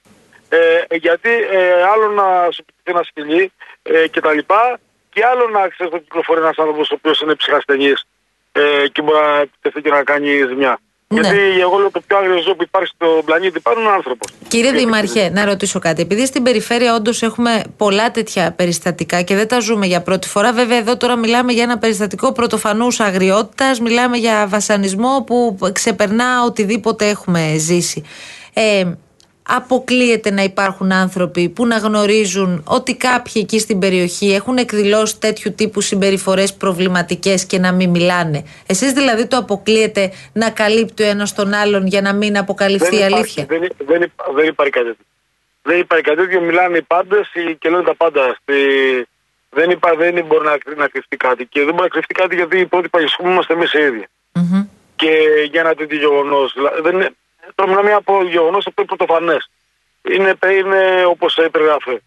Ε, 0.49 0.97
γιατί 0.97 1.31
ε, 1.31 1.83
άλλο 1.93 2.07
να 2.09 2.51
σου 2.51 2.65
πει 2.65 2.91
ένα 2.91 3.03
σκυλί 3.03 3.53
ε, 3.83 4.07
και 4.09 4.21
τα 4.21 4.33
λοιπά 4.33 4.79
και 5.13 5.25
άλλο 5.25 5.49
να 5.49 5.69
ξέρεις 5.69 5.93
ότι 5.93 6.03
κυκλοφορεί 6.03 6.41
ένας 6.41 6.59
άνθρωπος 6.59 6.91
ο 6.91 6.95
οποίος 6.95 7.21
είναι 7.21 7.35
ψυχασθενής 7.35 8.05
ε, 8.53 8.89
και 8.93 9.03
μπορεί 9.03 9.19
να 9.19 9.39
επιτεθεί 9.41 9.81
και 9.81 9.91
να 9.91 10.03
κάνει 10.05 10.29
ζημιά. 10.49 10.79
Ναι. 11.13 11.21
Γιατί 11.21 11.61
εγώ 11.61 11.79
λέω 11.79 11.91
το 11.91 12.01
πιο 12.07 12.17
άγριο 12.17 12.43
ζώο 12.43 12.55
που 12.55 12.63
υπάρχει 12.63 12.93
στον 12.95 13.25
πλανήτη 13.25 13.61
πάνω 13.61 13.81
είναι 13.81 13.91
άνθρωπος. 13.91 14.33
Κύριε 14.49 14.73
Δήμαρχε, 14.73 15.31
να 15.31 15.45
ρωτήσω 15.45 15.79
κάτι. 15.79 16.03
Επειδή 16.03 16.27
στην 16.27 16.43
περιφέρεια 16.43 16.95
όντως 16.95 17.23
έχουμε 17.23 17.63
πολλά 17.77 18.11
τέτοια 18.11 18.53
περιστατικά 18.53 19.23
και 19.23 19.35
δεν 19.35 19.49
τα 19.49 19.61
ζούμε 19.61 19.87
για 19.87 20.03
πρώτη 20.03 20.29
φορά, 20.29 20.53
βέβαια 20.53 20.79
εδώ 20.79 20.97
τώρα 20.97 21.17
μιλάμε 21.17 21.53
για 21.53 21.63
ένα 21.63 21.79
περιστατικό 21.79 22.33
πρωτοφανούς 22.33 23.01
αγριότητας, 23.01 23.81
μιλάμε 23.81 24.17
για 24.17 24.47
βασανισμό 24.49 25.25
που 25.27 25.59
ξεπερνά 25.73 26.45
οτιδήποτε 26.45 27.09
έχουμε 27.09 27.55
ζήσει. 27.59 28.05
Ε, 28.55 28.85
αποκλείεται 29.49 30.31
να 30.31 30.43
υπάρχουν 30.43 30.93
άνθρωποι 30.93 31.49
που 31.49 31.67
να 31.67 31.77
γνωρίζουν 31.77 32.65
ότι 32.67 32.97
κάποιοι 32.97 33.33
εκεί 33.45 33.59
στην 33.59 33.79
περιοχή 33.79 34.35
έχουν 34.35 34.57
εκδηλώσει 34.57 35.19
τέτοιου 35.19 35.55
τύπου 35.55 35.81
συμπεριφορές 35.81 36.55
προβληματικές 36.55 37.45
και 37.47 37.59
να 37.59 37.73
μην 37.73 37.91
μιλάνε. 37.91 38.45
Εσείς 38.67 38.93
δηλαδή 38.93 39.27
το 39.27 39.37
αποκλείεται 39.37 40.13
να 40.33 40.51
καλύπτει 40.51 41.03
ο 41.03 41.07
ένας 41.07 41.35
τον 41.35 41.53
άλλον 41.53 41.87
για 41.87 42.01
να 42.01 42.13
μην 42.15 42.39
αποκαλυφθεί 42.39 42.95
η 42.95 42.99
υπάρχει- 42.99 43.15
αλήθεια; 43.15 43.47
Δεν, 43.49 43.69
δεν, 43.87 44.03
υπά- 44.03 44.33
δεν 44.35 44.47
υπάρχει 44.47 44.73
κάτι 44.73 44.87
τέτοιο. 44.87 45.05
Δεν 45.63 45.79
υπάρχει 45.79 46.05
κάτι 46.05 46.17
τέτοιο. 46.21 46.41
Μιλάνε 46.41 46.77
οι 46.77 46.83
πάντες 46.83 47.31
και 47.59 47.69
λένε 47.69 47.83
τα 47.83 47.95
πάντα. 47.95 48.37
Στη... 48.43 48.55
Δεν, 49.51 49.71
υπά, 49.71 49.95
δεν 49.97 50.25
μπορεί 50.27 50.45
να, 50.45 50.59
κρυ- 50.59 50.79
να 50.79 50.89
κρυφτεί 50.89 51.17
κάτι. 51.17 51.47
Και 51.47 51.61
δεν 51.61 51.71
μπορεί 51.75 51.83
να 51.83 51.89
κρυφτεί 51.89 52.15
κάτι 52.15 52.35
γιατί 52.35 52.59
οι 52.59 52.67
πρώτοι 52.67 52.89
παγισχούμοι 52.89 53.33
είμαστε 53.33 53.53
εμεί 53.53 53.65
οι 53.73 53.79
ίδιοι. 53.79 54.07
Μμμ. 54.33 54.67
Και 54.97 55.11
για 55.51 55.61
ένα 55.61 55.75
τέτοιο 55.75 55.99
γεγονός. 55.99 56.55
Δεν 56.83 57.17
είναι... 57.43 57.53
Τώρα 57.55 57.71
μιλάμε 57.71 57.93
από 57.93 58.25
γεγονός 58.25 58.65
το 58.65 58.71
οποίο 58.71 58.85
είναι 58.89 58.97
πρωτοφανέ. 58.97 59.37
Είναι, 60.03 60.39
είναι 60.59 61.05
όπως 61.05 61.39
περιγράφει. 61.51 62.01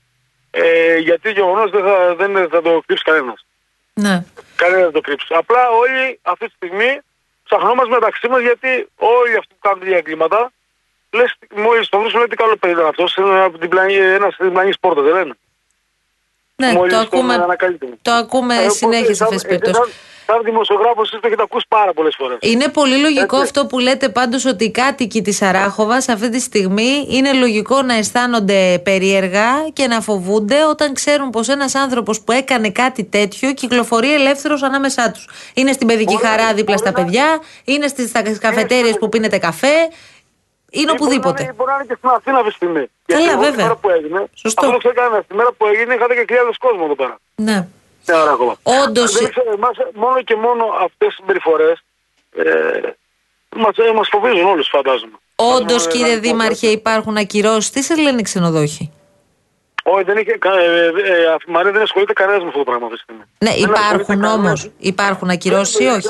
Ε, 0.52 0.98
γιατί 0.98 1.32
γεγονός 1.32 1.72
δεν 1.72 1.84
θα, 1.84 2.16
δεν 2.16 2.50
θα 2.50 2.62
το 2.62 2.82
κρύψει 2.86 3.04
κανένας. 3.04 3.46
Ναι. 3.94 4.26
Κανένας 4.56 4.84
δεν 4.84 4.92
το 4.92 5.02
κρύψει. 5.02 5.28
Απλά 5.30 5.70
όλοι 5.70 6.20
αυτή 6.22 6.46
τη 6.46 6.54
στιγμή 6.56 7.00
ψαχνόμαστε 7.44 7.94
μεταξύ 7.94 8.28
μας 8.28 8.42
γιατί 8.42 8.88
όλοι 8.96 9.36
αυτοί 9.38 9.54
που 9.54 9.60
κάνουν 9.60 9.80
τέτοια 9.80 9.98
εγκλήματα 9.98 10.52
λες, 11.16 11.36
μόλις 11.56 11.90
το 11.90 11.98
βρίσκουν, 12.00 12.20
λέει 12.20 12.28
τι 12.28 12.36
καλό 12.36 12.56
παιδί 12.58 12.74
ήταν 12.74 12.86
αυτός. 12.86 13.16
Είναι 13.16 13.40
από 13.40 13.58
την 13.58 13.70
πλανή, 13.70 13.94
ένας 13.94 14.34
στην 14.34 14.52
πλανής 14.52 14.80
πόρτας, 14.80 15.04
δεν 15.04 15.14
λένε. 15.14 15.34
Ναι, 16.58 16.72
Μόλις 16.72 16.94
το 16.94 17.00
τον 17.06 17.20
ακούμε, 17.20 17.34
ανακαλύπτουμε. 17.34 17.98
το 18.02 18.12
ακούμε 18.12 18.54
Ε, 18.54 18.58
οπότε, 18.58 18.74
συνέχεια 18.74 19.06
σε 19.06 19.14
σαν- 19.14 19.28
αυτές 19.28 19.42
τις 19.42 19.52
ε, 19.52 19.58
περιπτώσεις. 19.58 19.94
Σαν, 20.26 20.36
σαν 20.36 20.44
δημοσιογράφος, 20.44 21.12
εσεί 21.12 21.22
το 21.22 21.28
έχετε 21.28 21.42
ακούσει 21.42 21.66
πάρα 21.70 21.94
πολλές 21.94 22.16
φορές. 22.18 22.38
Είναι 22.42 22.68
πολύ 22.68 22.98
λογικό 22.98 23.36
Έτσι. 23.36 23.42
αυτό 23.42 23.66
που 23.66 23.80
λέτε 23.80 24.10
πάντως 24.10 24.46
ότι 24.46 24.64
οι 24.64 24.72
κάτοικοι 24.72 25.22
της 25.22 25.42
Αράχοβας 25.42 26.10
αυτή 26.10 26.30
τη 26.30 26.40
στιγμή 26.40 27.08
είναι 27.10 27.34
λογικό 27.34 27.82
να 27.82 27.94
αισθάνονται 27.94 28.80
περίεργα 28.84 29.48
και 29.74 29.88
να 29.88 30.02
φοβούνται 30.02 30.66
όταν 30.66 30.94
ξέρουν 30.94 31.30
πως 31.30 31.48
ένας 31.48 31.76
άνθρωπος 31.76 32.22
που 32.22 32.32
έκανε 32.32 32.70
κάτι 32.70 33.04
τέτοιο 33.04 33.54
κυκλοφορεί 33.54 34.14
ελεύθερος 34.14 34.64
ανάμεσά 34.64 35.12
τους. 35.12 35.28
Είναι 35.54 35.72
στην 35.72 35.88
παιδική 35.88 36.14
Μπορεί 36.14 36.24
να- 36.24 36.30
χαρά 36.30 36.54
δίπλα 36.54 36.64
μπορεί 36.64 36.78
στα 36.78 36.92
να- 36.92 37.04
παιδιά, 37.06 37.40
είναι 37.64 37.88
στις 37.88 38.10
στα 38.10 38.22
καφετέριες 38.40 38.98
που 39.00 39.10
πίνετε 39.10 39.38
καφέ, 39.38 39.74
είναι 40.80 40.92
οπουδήποτε. 40.92 41.42
Μπορεί, 41.44 41.54
μπορεί 41.58 41.70
να 41.72 41.76
είναι 41.78 41.86
και 41.92 41.96
στην 42.00 42.10
Αθήνα 42.18 42.38
αυτή 42.42 42.50
τη 42.50 42.56
στιγμή. 42.56 42.84
Καλά, 43.06 43.20
Γιατί 43.22 43.26
εγώ 43.32 43.42
βέβαια. 43.48 43.56
Τη 43.56 43.62
μέρα 43.68 43.76
που 43.76 43.90
έγινε, 43.98 44.20
Σωστό. 44.44 44.60
Αυτό 44.60 44.72
δεν 44.72 44.80
ξέρω 44.80 44.94
κανένα. 45.02 45.22
Τη 45.30 45.34
μέρα 45.40 45.52
που 45.58 45.66
έγινε 45.72 45.94
είχατε 45.96 46.14
και 46.18 46.24
χιλιάδε 46.30 46.52
κόσμο 46.66 46.82
εδώ 46.88 46.96
πέρα. 47.02 47.16
Ναι. 47.48 47.58
Στην 48.04 48.16
Αράχοβα. 48.16 48.56
Όντως, 48.84 49.12
Δεν 49.20 49.30
ξέρω, 49.30 49.52
εμάς, 49.60 49.76
μόνο 49.94 50.22
και 50.22 50.36
μόνο 50.36 50.64
αυτέ 50.86 51.06
τι 51.08 51.14
συμπεριφορέ 51.20 51.72
ε, 52.38 52.44
μα 53.64 53.70
μας 53.96 54.08
φοβίζουν 54.12 54.46
όλου, 54.54 54.64
φαντάζομαι. 54.76 55.18
Όντως 55.36 55.84
Μας- 55.86 55.94
κύριε 55.94 56.12
μας- 56.16 56.20
Δήμαρχε 56.26 56.68
υπάρχουν 56.68 57.18
ακυρώσεις. 57.18 57.70
Τι 57.70 57.82
σε 57.82 57.96
λένε 57.96 58.20
οι 58.20 58.24
ξενοδόχοι. 58.24 58.92
Όχι, 59.88 60.04
δεν 60.04 60.18
είχε. 60.18 60.32
κα- 60.38 60.60
Ε, 60.60 60.66
ε, 60.66 60.88
ε, 60.88 61.36
η 61.48 61.52
Μαρία 61.52 61.72
δεν 61.72 61.82
ασχολείται 61.82 62.14
κανένα 62.14 62.40
με 62.40 62.46
αυτό 62.48 62.58
το 62.58 62.64
πράγμα 62.64 62.86
αυτή 62.86 62.98
τη 62.98 63.04
στιγμή. 63.04 63.22
Ναι, 63.38 63.50
Δεν 63.50 63.58
ασχολείται 63.72 63.86
υπάρχουν 63.94 64.22
κανένας. 64.22 64.36
όμως. 64.38 64.70
Υπάρχουν 64.78 65.30
ακυρώσεις 65.30 65.80
ή 65.80 65.84
Δεν- 65.84 65.94
όχι. 65.94 66.08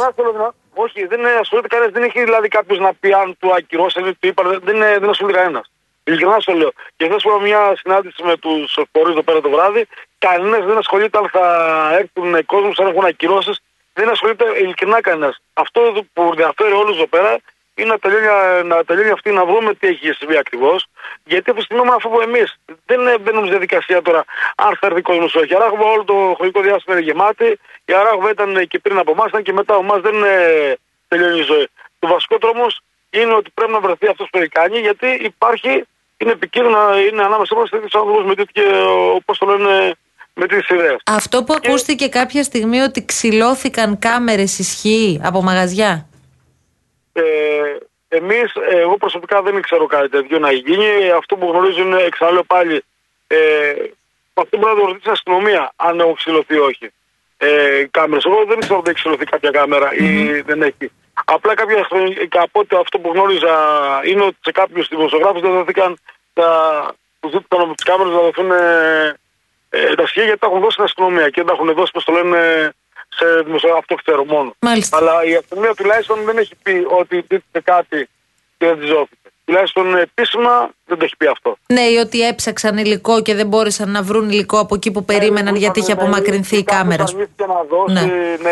Δεν- 0.75 1.07
θέλω 1.07 1.21
να- 1.21 1.23
όχι, 1.23 1.23
δεν 1.23 1.39
ασχολείται 1.39 1.67
κανένας. 1.67 1.93
Δεν 1.93 2.03
έχει 2.03 2.23
δηλαδή 2.23 2.47
κάποιος 2.47 2.79
να 2.79 2.93
πει 2.93 3.13
αν 3.13 3.37
του 3.39 3.53
ακυρώσαν 3.53 4.05
ή 4.05 4.13
του 4.13 4.27
είπαν. 4.27 4.59
Δεν, 4.63 4.75
είναι- 4.75 4.97
δεν 4.99 5.09
ασχολείται 5.09 5.37
κανένας. 5.37 5.71
Ειλικρινά 6.03 6.39
στο 6.39 6.53
λέω. 6.53 6.71
Και 6.95 7.05
χθε 7.05 7.15
που 7.21 7.39
μια 7.41 7.73
συνάντηση 7.75 8.23
με 8.23 8.37
τους 8.37 8.77
φορείς 8.91 9.11
εδώ 9.11 9.23
πέρα 9.23 9.41
το 9.41 9.49
βράδυ, 9.49 9.87
κανένας 10.17 10.65
δεν 10.65 10.77
ασχολείται 10.77 11.17
αν 11.17 11.29
θα 11.29 11.89
έρθουν 11.99 12.45
κόσμος, 12.45 12.79
αν 12.79 12.87
έχουν 12.87 13.05
ακυρώσεις. 13.05 13.59
Δεν 13.93 14.09
ασχολείται 14.09 14.45
ειλικρινά 14.59 15.01
κανένας. 15.01 15.41
Αυτό 15.53 16.05
που 16.13 16.21
ενδιαφέρει 16.23 16.71
όλους 16.71 16.95
εδώ 16.95 17.07
πέρα 17.07 17.37
είναι 17.75 17.89
να 17.89 17.99
τελειώνει, 17.99 18.67
να 18.67 18.83
τελειώνει 18.83 19.09
αυτή 19.09 19.31
να 19.31 19.45
βρούμε 19.45 19.73
τι 19.73 19.87
έχει 19.87 20.11
συμβεί 20.11 20.37
ακριβώς. 20.37 20.85
Γιατί 21.23 21.49
αυτή 21.49 21.61
τη 21.61 21.65
στιγμή 21.65 21.89
αυτό 21.95 22.09
που 22.09 22.21
εμείς 22.21 22.55
δεν 22.85 23.07
ε, 23.07 23.17
μπαίνουμε 23.17 23.41
στη 23.41 23.55
διαδικασία 23.55 24.01
τώρα 24.01 24.25
αν 24.55 24.77
θα 24.79 24.87
έρθει 24.87 25.01
κόσμος 25.01 25.33
ή 25.33 25.37
όχι. 25.37 25.53
Η 25.53 25.55
Αράχοβα 25.55 25.83
όλο 25.83 26.03
το 26.03 26.33
χρονικό 26.37 26.61
διάστημα 26.61 26.95
είναι 26.95 27.05
γεμάτη. 27.05 27.59
Η 27.85 27.93
Αράχοβα 27.93 28.29
ήταν 28.29 28.67
και 28.67 28.79
πριν 28.79 28.97
από 28.97 29.11
εμάς, 29.11 29.27
ήταν 29.27 29.43
και 29.43 29.53
μετά 29.53 29.73
από 29.73 29.83
εμάς. 29.83 30.01
Δεν 30.01 30.23
ε, 30.23 30.75
τελειώνει 31.07 31.39
η 31.39 31.47
ζωή. 31.51 31.67
Το 31.99 32.07
βασικό 32.07 32.37
όμω 32.41 32.67
είναι 33.09 33.33
ότι 33.33 33.49
πρέπει 33.53 33.71
να 33.71 33.79
βρεθεί 33.79 34.07
αυτός 34.07 34.27
που 34.31 34.37
έχει 34.37 34.47
κάνει 34.47 34.79
γιατί 34.79 35.07
υπάρχει, 35.07 35.83
είναι 36.17 36.31
επικίνδυνο, 36.31 36.97
είναι 36.97 37.23
ανάμεσά 37.23 37.55
μας 37.55 37.69
τέτοιο 37.69 37.99
άνθρωπος 37.99 38.25
με 38.25 38.35
τέτοια, 38.35 38.63
όπως 39.19 39.37
το 39.37 39.45
λένε, 39.45 39.93
με 40.33 40.45
τέτοιε 40.47 40.75
ιδέε. 40.77 40.95
Αυτό 41.05 41.43
που 41.43 41.53
ακούστηκε 41.53 42.07
κάποια 42.07 42.43
στιγμή 42.43 42.79
ότι 42.79 43.05
ξυλώθηκαν 43.05 43.99
κάμερες 43.99 44.59
ισχύει 44.59 45.21
από 45.23 45.41
μαγαζιά; 45.41 46.07
Ε, 47.17 47.77
Εμείς, 48.07 48.53
εγώ 48.69 48.97
προσωπικά 48.97 49.41
δεν 49.41 49.61
ξέρω 49.61 49.85
κάτι 49.85 50.09
τέτοιο 50.09 50.39
να 50.39 50.51
γίνει. 50.51 51.11
Αυτό 51.17 51.35
που 51.35 51.49
γνωρίζω 51.51 51.81
είναι, 51.81 52.01
εξάλλου 52.01 52.45
πάλι, 52.45 52.83
ε, 53.27 53.37
αυτό 54.33 54.57
μπορεί 54.57 54.73
να 54.73 54.79
το 54.79 54.85
ρωτήσει 54.87 55.09
η 55.09 55.11
αστυνομία, 55.11 55.71
αν 55.75 55.99
έχουν 55.99 56.15
ξυλωθεί 56.15 56.55
ή 56.55 56.57
όχι. 56.59 56.91
Ε, 57.37 57.85
κάμερες. 57.91 58.25
Εγώ 58.25 58.45
δεν 58.45 58.59
ξέρω 58.59 58.75
αν 58.75 58.83
έχει 58.85 58.95
ξυλωθεί 58.95 59.25
κάποια 59.25 59.51
κάμερα 59.51 59.93
ή 59.93 60.41
δεν 60.41 60.61
έχει. 60.61 60.91
Απλά 61.25 61.53
κάποια 61.53 61.83
χρόνια, 61.83 62.27
από 62.31 62.59
ό,τι 62.59 62.75
αυτό 62.75 62.99
που 62.99 63.11
γνώριζα 63.13 63.55
είναι 64.03 64.23
ότι 64.23 64.37
σε 64.41 64.51
κάποιους 64.51 64.87
δημοσιογράφους 64.87 65.41
δεν 65.41 65.51
δόθηκαν 65.51 65.97
τα. 66.33 66.49
που 67.19 67.29
ζήτησαν 67.29 67.61
από 67.61 67.73
τις 67.73 67.83
κάμερες 67.83 68.13
να 68.13 68.19
δοθούν 68.19 68.51
ε, 68.51 69.15
ε, 69.69 69.95
τα 69.95 70.03
στοιχεία 70.05 70.23
γιατί 70.23 70.39
τα 70.39 70.47
έχουν 70.47 70.59
δώσει 70.59 70.71
στην 70.71 70.83
αστυνομία 70.83 71.29
και 71.29 71.43
δεν 71.43 71.45
τα 71.45 71.53
έχουν 71.53 71.73
δώσει, 71.73 71.91
πώς 71.91 72.03
το 72.03 72.11
λένε, 72.11 72.73
σε 73.15 73.25
δημοσιογράφου. 73.45 73.79
Αυτό 73.83 73.95
ξέρω 73.95 74.25
μόνο. 74.25 74.55
Μάλιστα. 74.59 74.97
Αλλά 74.97 75.23
η 75.23 75.35
αστυνομία 75.35 75.73
τουλάχιστον 75.73 76.17
δεν 76.25 76.37
έχει 76.37 76.55
πει 76.63 76.85
ότι 76.99 77.17
υπήρξε 77.17 77.59
κάτι 77.63 78.09
και 78.57 78.65
δεν 78.65 78.79
τη 78.79 78.85
δόθηκε. 78.85 79.17
Τουλάχιστον 79.45 79.95
επίσημα 79.97 80.69
δεν 80.85 80.97
το 80.97 81.03
έχει 81.05 81.17
πει 81.17 81.27
αυτό. 81.27 81.57
Ναι, 81.67 81.81
ή 81.81 81.97
ότι 81.97 82.21
έψαξαν 82.27 82.77
υλικό 82.77 83.21
και 83.21 83.35
δεν 83.35 83.47
μπόρεσαν 83.47 83.91
να 83.91 84.01
βρουν 84.03 84.29
υλικό 84.29 84.59
από 84.59 84.75
εκεί 84.75 84.91
που 84.91 85.05
περίμεναν 85.05 85.55
Ε, 85.55 85.57
γιατί 85.57 85.79
είχε 85.79 85.93
ναι, 85.93 86.01
απομακρυνθεί 86.01 86.57
η 86.57 86.63
κάποιος 86.63 86.81
κάμερα. 86.81 87.03
αρνήθηκε 87.03 87.45
να 87.45 87.63
δώσει, 87.69 87.93
Ναι. 87.93 88.01
ναι. 88.01 88.51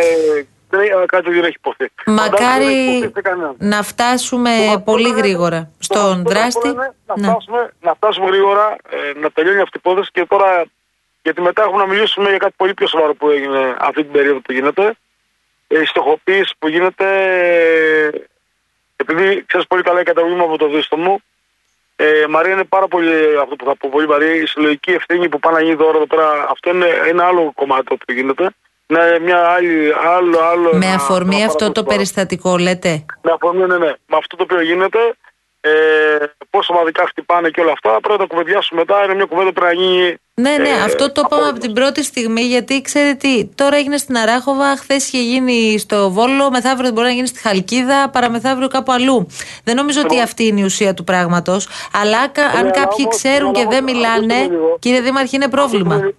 δεν- 0.70 1.06
κάτι 1.06 1.30
δεν 1.32 1.44
έχει 1.44 1.56
υποθεί. 1.58 1.92
Φαντάζομαι 2.06 2.30
δεν 2.30 2.34
έχει 2.34 2.44
Μακάρι 2.44 2.96
υποθεί 2.98 3.12
σε 3.14 3.22
κανέναν. 3.22 3.56
να 3.58 3.84
φτάσουμε 3.84 4.50
Το 4.50 4.64
βασικό 4.64 4.80
πολύ 4.80 5.08
είναι- 5.08 5.18
γρήγορα 5.18 5.60
το 5.60 5.84
στον 5.84 6.04
βασικό 6.10 6.30
δράστη. 6.30 6.68
είναι 6.68 6.94
Να, 7.06 7.14
Ναι. 7.20 7.28
φτάσουμε, 7.28 7.74
να 7.82 7.94
φτάσουμε 7.94 8.26
γρήγορα, 8.28 8.76
ε, 8.90 9.20
να 9.20 9.30
τελειώνει 9.32 9.60
αυτή 9.62 9.78
η 9.78 9.82
υπόθεση 9.86 10.10
και 10.14 10.26
τώρα, 10.26 10.66
γιατί 11.24 11.42
μετά 11.42 11.62
έχουμε 11.64 11.78
να 11.78 11.88
μιλήσουμε 11.88 12.30
για 12.30 12.38
κάτι 12.38 12.54
πολύ 12.58 12.74
πιο 12.74 12.88
σοβαρό 12.88 13.14
που 13.16 13.30
έγινε 13.30 13.76
αυτή 13.80 14.02
την 14.04 14.12
περίοδο 14.12 14.40
που 14.40 14.52
γίνεται. 14.52 14.94
Ε, 15.68 15.80
η 15.82 15.86
στοχοποίηση 15.86 16.54
που 16.60 16.68
γίνεται, 16.68 17.06
ε, 18.08 18.10
επειδή 18.96 19.44
ξέρεις 19.48 19.68
πολύ 19.68 19.82
καλά 19.82 20.00
η 20.00 20.04
καταγωγή 20.04 20.34
μου 20.36 20.44
από 20.44 20.58
το 20.58 20.68
δίστο 20.70 20.98
μου, 20.98 21.20
ε, 21.96 22.26
Μαρία 22.30 22.54
είναι 22.54 22.64
πάρα 22.64 22.88
πολύ, 22.88 23.14
αυτό 23.42 23.56
που 23.56 23.66
θα 23.66 23.76
πω 23.76 23.90
πολύ 23.92 24.08
Μαρία, 24.08 24.36
η 24.36 24.46
συλλογική 24.46 24.92
ευθύνη 24.92 25.30
που 25.30 25.40
πάνε 25.40 25.58
να 25.58 25.64
γίνει 25.64 25.76
τώρα 25.76 25.96
εδώ 25.98 26.08
πέρα, 26.08 26.48
αυτό 26.50 26.70
είναι 26.70 26.88
ένα 27.08 27.26
άλλο 27.26 27.52
κομμάτι 27.56 27.84
το 27.84 27.96
που 27.96 28.12
γίνεται. 28.14 28.50
Είναι 28.88 29.20
μια 29.20 29.40
άλλη, 29.48 29.94
άλλο, 30.16 30.40
άλλο, 30.40 30.70
Με 30.74 30.86
ένα- 30.86 30.96
αφορμή 30.96 31.36
ένα 31.36 31.46
αυτό 31.46 31.58
πάρα 31.58 31.72
το 31.72 31.84
πολύ 31.84 31.96
σοβαρό. 31.96 31.96
περιστατικό, 31.96 32.58
λέτε; 32.58 33.06
Με 33.22 33.32
αφορμή, 33.32 33.66
ναι, 33.66 33.78
ναι. 33.78 33.94
Με 34.08 34.18
αυτό 34.18 34.36
το 34.36 34.44
οποίο 34.44 34.62
γίνεται, 34.62 35.00
ε, 35.66 36.26
πόσο 36.50 36.74
ομαδικά 36.74 37.06
χτυπάνε 37.08 37.50
και 37.50 37.62
όλα 37.62 37.72
αυτά, 37.72 37.90
πρέπει 37.90 38.10
να 38.10 38.18
τα 38.18 38.26
κουβεντιάσουμε 38.26 38.80
μετά. 38.88 39.04
Είναι 39.04 39.14
μια 39.16 39.26
κουβέντα 39.26 39.48
που 39.48 39.54
πρέπει 39.54 39.76
να 39.76 39.82
γίνει. 39.84 40.16
Ναι, 40.36 40.58
ναι, 40.58 40.70
ε, 40.70 40.82
αυτό 40.82 41.12
το 41.12 41.22
είπαμε 41.26 41.26
από 41.28 41.36
απόλυτα. 41.36 41.60
την 41.60 41.74
πρώτη 41.74 42.04
στιγμή 42.04 42.42
γιατί 42.42 42.82
ξέρετε 42.82 43.14
τι, 43.14 43.46
τώρα 43.56 43.76
έγινε 43.78 43.98
στην 43.98 44.18
Αράχοβα, 44.18 44.76
χθες 44.78 45.08
είχε 45.08 45.24
γίνει 45.24 45.78
στο 45.78 46.10
Βόλο, 46.12 46.50
μεθαύριο 46.52 46.92
μπορεί 46.92 47.08
να 47.08 47.14
γίνει 47.14 47.28
στη 47.28 47.40
Χαλκίδα, 47.40 48.10
παραμεθαύριο 48.10 48.68
κάπου 48.68 48.92
αλλού. 48.92 49.28
Δεν 49.64 49.76
νομίζω 49.76 50.00
ότι 50.00 50.10
Λοιπόν. 50.10 50.24
αυτή 50.28 50.46
είναι 50.46 50.60
η 50.60 50.64
ουσία 50.64 50.94
του 50.94 51.04
πράγματος. 51.04 51.68
Αλλά 51.94 52.28
κα- 52.28 52.44
αν 52.46 52.58
αλλά 52.58 52.70
κάποιοι 52.72 53.04
όμως- 53.06 53.16
ξέρουν 53.16 53.50
αλλά 53.50 53.58
και 53.60 53.66
δεν 53.70 53.80
όμως, 53.84 53.92
μιλάνε, 53.94 54.34
ακούστε 54.34 54.50
λίγο. 54.56 54.78
κύριε 54.80 55.02
Δήμαρχε, 55.02 55.36
είναι 55.36 55.50
πρόβλημα. 55.50 55.94
Αυτό 55.96 56.06
είναι- 56.08 56.16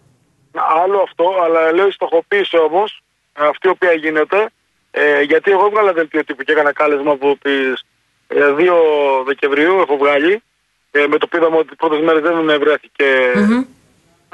Άλλο 0.83 0.99
αυτό, 1.01 1.25
αλλά 1.45 1.73
λέω 1.73 1.87
η 1.87 1.91
στοχοποίηση 1.93 2.57
όμως, 2.59 3.01
αυτή 3.33 3.67
η 3.67 3.71
οποία 3.71 3.93
γίνεται, 3.93 4.47
ε, 4.91 5.21
γιατί 5.21 5.51
εγώ 5.51 5.67
έβγαλα 5.67 5.93
δελτίο 5.93 6.25
τύπου 6.25 6.43
και 6.43 6.53
έκανα 6.53 6.73
κάλεσμα 6.73 7.13
από 7.13 7.37
τις 7.43 7.83
2 8.29 9.25
Δεκεμβρίου, 9.27 9.79
έχω 9.81 9.97
βγάλει, 9.97 10.43
ε, 10.91 11.07
με 11.07 11.19
το 11.19 11.27
οποίο 11.27 11.39
είδαμε 11.39 11.57
ότι 11.57 11.69
τι 11.69 11.77
πρώτες 11.77 12.01
μέρες 12.01 12.23
δεν 12.23 12.59
βρέθηκε. 12.59 13.33
Μμμ. 13.35 13.65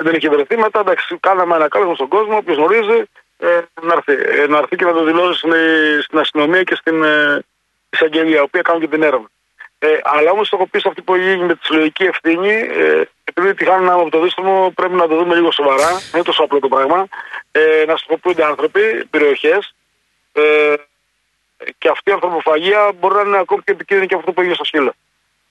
Δεν 0.03 0.15
είχε 0.15 0.29
βρεθεί. 0.29 0.57
Μετά 0.57 0.81
εντάξει, 0.81 1.19
κάναμε 1.21 1.55
ένα 1.55 1.69
κάλεσμα 1.69 1.95
στον 1.95 2.09
κόσμο, 2.09 2.37
όποιος 2.37 2.57
γνωρίζει, 2.57 3.03
ε, 3.39 3.61
να, 3.83 3.93
έρθει, 3.93 4.41
ε, 4.41 4.47
να 4.47 4.59
έρθει 4.59 4.77
και 4.77 4.85
να 4.85 4.93
το 4.93 5.05
δηλώσει 5.05 5.39
στην, 5.39 5.53
στην 6.03 6.19
αστυνομία 6.19 6.63
και 6.63 6.75
στην 6.75 7.03
ε, 7.03 7.45
εισαγγελία, 7.91 8.39
η 8.39 8.43
οποία 8.43 8.63
κάνουν 8.63 8.81
και 8.81 8.89
την 8.89 9.03
έρευνα. 9.03 9.31
Ε, 9.83 9.99
αλλά 10.03 10.31
όμως 10.31 10.49
το 10.49 10.57
έχω 10.57 10.67
πει 10.67 10.79
σε 10.79 10.89
αυτή 10.89 11.03
που 11.03 11.17
γίνει 11.17 11.45
με 11.45 11.55
τη 11.55 11.65
συλλογική 11.65 12.05
ευθύνη, 12.05 12.53
ε, 12.53 13.03
επειδή 13.25 13.55
τη 13.55 13.65
χάνουν 13.65 13.89
από 13.89 14.11
το 14.11 14.21
δίστομο, 14.21 14.73
πρέπει 14.75 14.95
να 14.95 15.09
το 15.09 15.17
δούμε 15.17 15.35
λίγο 15.35 15.53
σοβαρά. 15.53 15.89
Δεν 15.89 16.15
είναι 16.15 16.23
τόσο 16.23 16.43
απλό 16.43 16.59
το 16.59 16.69
πράγμα. 16.69 17.07
Ε, 17.53 17.85
να 17.87 17.97
στοχοποιούνται 17.97 18.45
άνθρωποι, 18.45 19.05
περιοχές. 19.11 19.75
Ε, 20.33 20.75
και 21.79 21.89
αυτή 21.89 22.11
η 22.11 22.13
ανθρωποφαγία 22.13 22.93
μπορεί 23.01 23.15
να 23.15 23.21
είναι 23.21 23.39
ακόμη 23.39 23.63
και 23.63 23.73
επικίνδυνη 23.73 24.07
και 24.09 24.15
από 24.15 24.23
αυτό 24.23 24.33
που 24.35 24.41
έγινε 24.41 24.55
στο 24.57 24.65
σκύλο. 24.65 24.93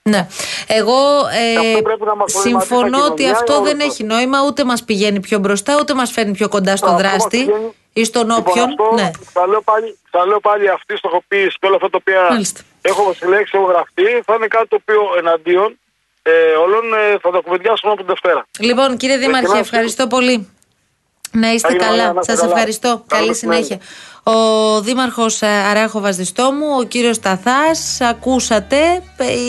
Ναι. 0.02 0.26
Εγώ 0.66 0.98
ε, 1.32 1.56
Αυτό 1.68 1.82
πρέπει 1.82 2.04
να 2.04 2.14
μας 2.14 2.32
προβληματίσει 2.32 2.66
συμφωνώ 2.68 2.98
τα 2.98 3.04
ότι 3.04 3.14
κοινωνία 3.14 3.38
αυτό 3.38 3.52
για 3.52 3.62
δεν 3.62 3.80
όλος 3.80 3.92
έχει 3.92 4.04
νόημα, 4.04 4.38
ούτε 4.46 4.64
μας 4.64 4.84
πηγαίνει 4.84 5.20
πιο 5.20 5.38
μπροστά, 5.38 5.76
ούτε 5.80 5.94
μας 5.94 6.10
φέρνει 6.10 6.32
πιο 6.32 6.48
κοντά 6.48 6.76
στον 6.76 6.88
Αυτό 6.94 7.02
μας 7.02 7.10
δράστη 7.12 7.38
πηγαίνει- 7.38 7.74
ή 7.92 8.04
στον 8.04 8.26
Λοιπόν, 8.26 8.38
όποιον. 8.46 8.68
αυτό, 8.68 8.90
Ναι. 8.94 9.10
θα, 9.32 9.46
λέω 9.46 9.60
πάλι, 9.62 9.98
θα 10.10 10.26
λέω 10.26 10.40
πάλι 10.40 10.68
αυτή 10.68 10.92
η 10.92 10.96
στοχοποίηση 10.96 11.56
και 11.60 11.66
όλα 11.66 11.76
αυτά 11.76 11.90
τα 11.90 11.98
οποία 12.00 12.22
Μάλιστα. 12.30 12.60
έχω 12.82 13.12
συλλέξει, 13.18 13.52
έχω 13.56 13.66
γραφτεί, 13.66 14.22
θα 14.24 14.34
είναι 14.34 14.46
κάτι 14.46 14.68
το 14.68 14.76
οποίο 14.80 15.00
εναντίον 15.18 15.78
ε, 16.22 16.30
όλων 16.64 16.84
ε, 16.94 17.18
θα 17.22 17.30
τα 17.30 17.40
κουβεντιάσουμε 17.44 17.92
από 17.92 18.00
την 18.00 18.06
Δευτέρα. 18.12 18.46
Λοιπόν, 18.58 18.96
κύριε 18.96 19.16
Δήμαρχε, 19.16 19.42
Ευχαριστώ. 19.44 19.74
ευχαριστώ 19.74 20.06
πολύ. 20.06 20.48
Να 21.32 21.52
είστε 21.52 21.68
Έγινε, 21.68 21.84
καλά. 21.84 22.12
να 22.12 22.20
είστε 22.20 22.32
Σας 22.32 22.40
καλά. 22.40 22.52
ευχαριστώ. 22.52 22.88
Καλό 22.88 23.04
Καλή 23.06 23.26
μεσημέρι. 23.26 23.64
συνέχεια. 23.64 23.86
Ο 24.22 24.80
Δήμαρχος 24.80 25.42
Αράχοβα 25.42 26.10
Διστόμου, 26.10 26.66
ο 26.80 26.82
κύριος 26.82 27.16
Σταθάς, 27.16 27.98
ακούσατε. 28.00 28.76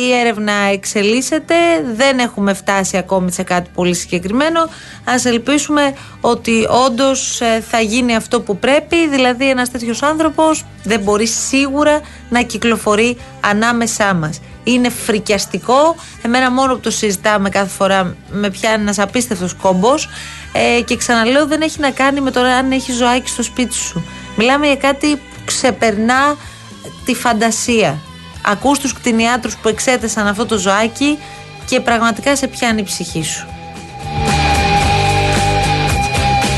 Η 0.07 0.13
έρευνα 0.13 0.53
εξελίσσεται. 0.53 1.55
Δεν 1.95 2.19
έχουμε 2.19 2.53
φτάσει 2.53 2.97
ακόμη 2.97 3.31
σε 3.31 3.43
κάτι 3.43 3.69
πολύ 3.73 3.93
συγκεκριμένο. 3.95 4.61
Α 5.03 5.13
ελπίσουμε 5.23 5.93
ότι 6.21 6.67
όντως 6.85 7.41
θα 7.69 7.79
γίνει 7.79 8.15
αυτό 8.15 8.41
που 8.41 8.57
πρέπει. 8.57 9.07
Δηλαδή, 9.07 9.50
ένας 9.50 9.71
τέτοιος 9.71 10.03
άνθρωπος 10.03 10.65
δεν 10.83 11.00
μπορεί 11.00 11.27
σίγουρα 11.27 12.01
να 12.29 12.41
κυκλοφορεί 12.41 13.17
ανάμεσά 13.41 14.13
μας. 14.13 14.39
Είναι 14.63 14.89
φρικιαστικό. 14.89 15.95
Εμένα 16.21 16.51
μόνο 16.51 16.73
που 16.73 16.79
το 16.79 16.91
συζητάμε 16.91 17.49
κάθε 17.49 17.69
φορά 17.69 18.15
με 18.31 18.49
πιάνει 18.49 18.81
ένας 18.81 18.99
απίστευτος 18.99 19.53
κόμπος. 19.53 20.09
Ε, 20.53 20.81
και 20.81 20.95
ξαναλέω, 20.95 21.47
δεν 21.47 21.61
έχει 21.61 21.79
να 21.79 21.91
κάνει 21.91 22.21
με 22.21 22.31
το 22.31 22.39
αν 22.39 22.71
έχει 22.71 22.91
ζωάκι 22.91 23.29
στο 23.29 23.43
σπίτι 23.43 23.73
σου. 23.73 24.03
Μιλάμε 24.35 24.65
για 24.65 24.75
κάτι 24.75 25.15
που 25.15 25.41
ξεπερνά 25.45 26.35
τη 27.05 27.13
φαντασία. 27.13 27.97
Ακούς 28.45 28.79
τους 28.79 28.93
κτηνιάτρους 28.93 29.55
που 29.55 29.67
εξέτασαν 29.67 30.27
αυτό 30.27 30.45
το 30.45 30.57
ζωάκι 30.57 31.17
και 31.65 31.79
πραγματικά 31.79 32.35
σε 32.35 32.47
πιάνει 32.47 32.81
η 32.81 32.83
ψυχή 32.83 33.23
σου. 33.23 33.60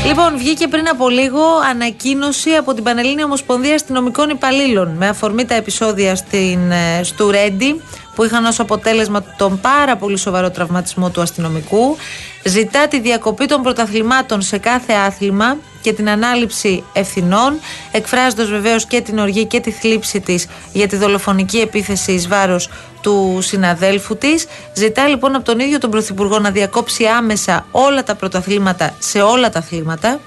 Λοιπόν, 0.06 0.38
βγήκε 0.38 0.68
πριν 0.68 0.88
από 0.88 1.08
λίγο 1.08 1.42
ανακοίνωση 1.70 2.50
από 2.50 2.74
την 2.74 2.84
Πανελλήνια 2.84 3.24
Ομοσπονδία 3.24 3.74
Αστυνομικών 3.74 4.28
Υπαλλήλων 4.30 4.88
με 4.88 5.08
αφορμή 5.08 5.44
τα 5.44 5.54
επεισόδια 5.54 6.16
στην, 6.16 6.70
ε, 6.70 7.02
στο 7.02 7.30
Ρέντι 7.30 7.82
που 8.14 8.24
είχαν 8.24 8.44
ως 8.44 8.60
αποτέλεσμα 8.60 9.24
τον 9.36 9.60
πάρα 9.60 9.96
πολύ 9.96 10.18
σοβαρό 10.18 10.50
τραυματισμό 10.50 11.10
του 11.10 11.20
αστυνομικού. 11.20 11.96
Ζητά 12.44 12.88
τη 12.88 13.00
διακοπή 13.00 13.46
των 13.46 13.62
πρωταθλημάτων 13.62 14.42
σε 14.42 14.58
κάθε 14.58 14.92
άθλημα 14.92 15.56
και 15.80 15.92
την 15.92 16.08
ανάληψη 16.08 16.84
ευθυνών, 16.92 17.58
εκφράζοντας 17.90 18.48
βεβαίως 18.48 18.86
και 18.86 19.00
την 19.00 19.18
οργή 19.18 19.44
και 19.44 19.60
τη 19.60 19.70
θλίψη 19.70 20.20
της 20.20 20.46
για 20.72 20.88
τη 20.88 20.96
δολοφονική 20.96 21.58
επίθεση 21.58 22.12
εις 22.12 22.28
βάρος 22.28 22.68
του 23.00 23.38
συναδέλφου 23.40 24.16
της. 24.16 24.46
Ζητά 24.74 25.08
λοιπόν 25.08 25.34
από 25.34 25.44
τον 25.44 25.58
ίδιο 25.58 25.78
τον 25.78 25.90
Πρωθυπουργό 25.90 26.38
να 26.38 26.50
διακόψει 26.50 27.04
άμεσα 27.04 27.66
όλα 27.70 28.02
τα 28.02 28.14
πρωταθλήματα 28.14 28.94
σε 28.98 29.22
όλα 29.22 29.50
τα 29.50 29.58
αθλήματα. 29.58 30.20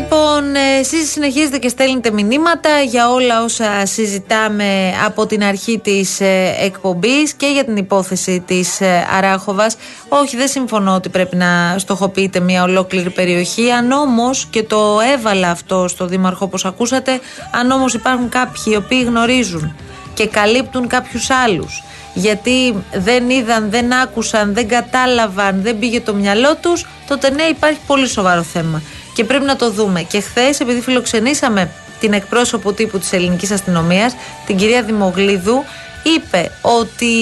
Λοιπόν, 0.00 0.54
ε, 0.54 0.78
εσείς 0.78 1.10
συνεχίζετε 1.10 1.58
και 1.58 1.68
στέλνετε 1.68 2.10
μηνύματα 2.10 2.80
για 2.80 3.10
όλα 3.10 3.42
όσα 3.42 3.86
συζητάμε 3.86 4.92
από 5.06 5.26
την 5.26 5.44
αρχή 5.44 5.78
της 5.78 6.20
ε, 6.20 6.54
εκπομπής 6.60 7.32
και 7.32 7.46
για 7.46 7.64
την 7.64 7.76
υπόθεση 7.76 8.42
της 8.46 8.80
ε, 8.80 9.06
Αράχοβας. 9.16 9.76
Όχι, 10.08 10.36
δεν 10.36 10.48
συμφωνώ 10.48 10.94
ότι 10.94 11.08
πρέπει 11.08 11.36
να 11.36 11.74
στοχοποιείτε 11.78 12.40
μια 12.40 12.62
ολόκληρη 12.62 13.10
περιοχή. 13.10 13.70
Αν 13.70 13.90
όμως 13.90 14.46
και 14.50 14.62
το 14.62 14.98
έβαλα 15.14 15.50
αυτό 15.50 15.88
στο 15.88 16.06
Δήμαρχο 16.06 16.44
όπως 16.44 16.64
ακούσατε, 16.64 17.20
αν 17.50 17.70
όμως 17.70 17.94
υπάρχουν 17.94 18.28
κάποιοι 18.28 18.62
οι 18.66 18.76
οποίοι 18.76 19.02
γνωρίζουν 19.06 19.76
και 20.14 20.26
καλύπτουν 20.26 20.86
κάποιους 20.86 21.30
άλλους 21.30 21.84
γιατί 22.14 22.84
δεν 22.92 23.30
είδαν, 23.30 23.70
δεν 23.70 23.92
άκουσαν, 23.92 24.54
δεν 24.54 24.68
κατάλαβαν, 24.68 25.62
δεν 25.62 25.78
πήγε 25.78 26.00
το 26.00 26.14
μυαλό 26.14 26.56
τους, 26.56 26.86
τότε 27.08 27.30
ναι 27.30 27.42
υπάρχει 27.42 27.78
πολύ 27.86 28.08
σοβαρό 28.08 28.42
θέμα 28.42 28.82
και 29.14 29.24
πρέπει 29.24 29.44
να 29.44 29.56
το 29.56 29.70
δούμε. 29.70 30.02
Και 30.02 30.20
χθες, 30.20 30.60
επειδή 30.60 30.80
φιλοξενήσαμε 30.80 31.70
την 32.00 32.12
εκπρόσωπο 32.12 32.72
τύπου 32.72 32.98
της 32.98 33.12
ελληνικής 33.12 33.50
αστυνομίας, 33.50 34.14
την 34.46 34.56
κυρία 34.56 34.82
Δημογλίδου, 34.82 35.64
είπε 36.02 36.50
ότι 36.60 37.14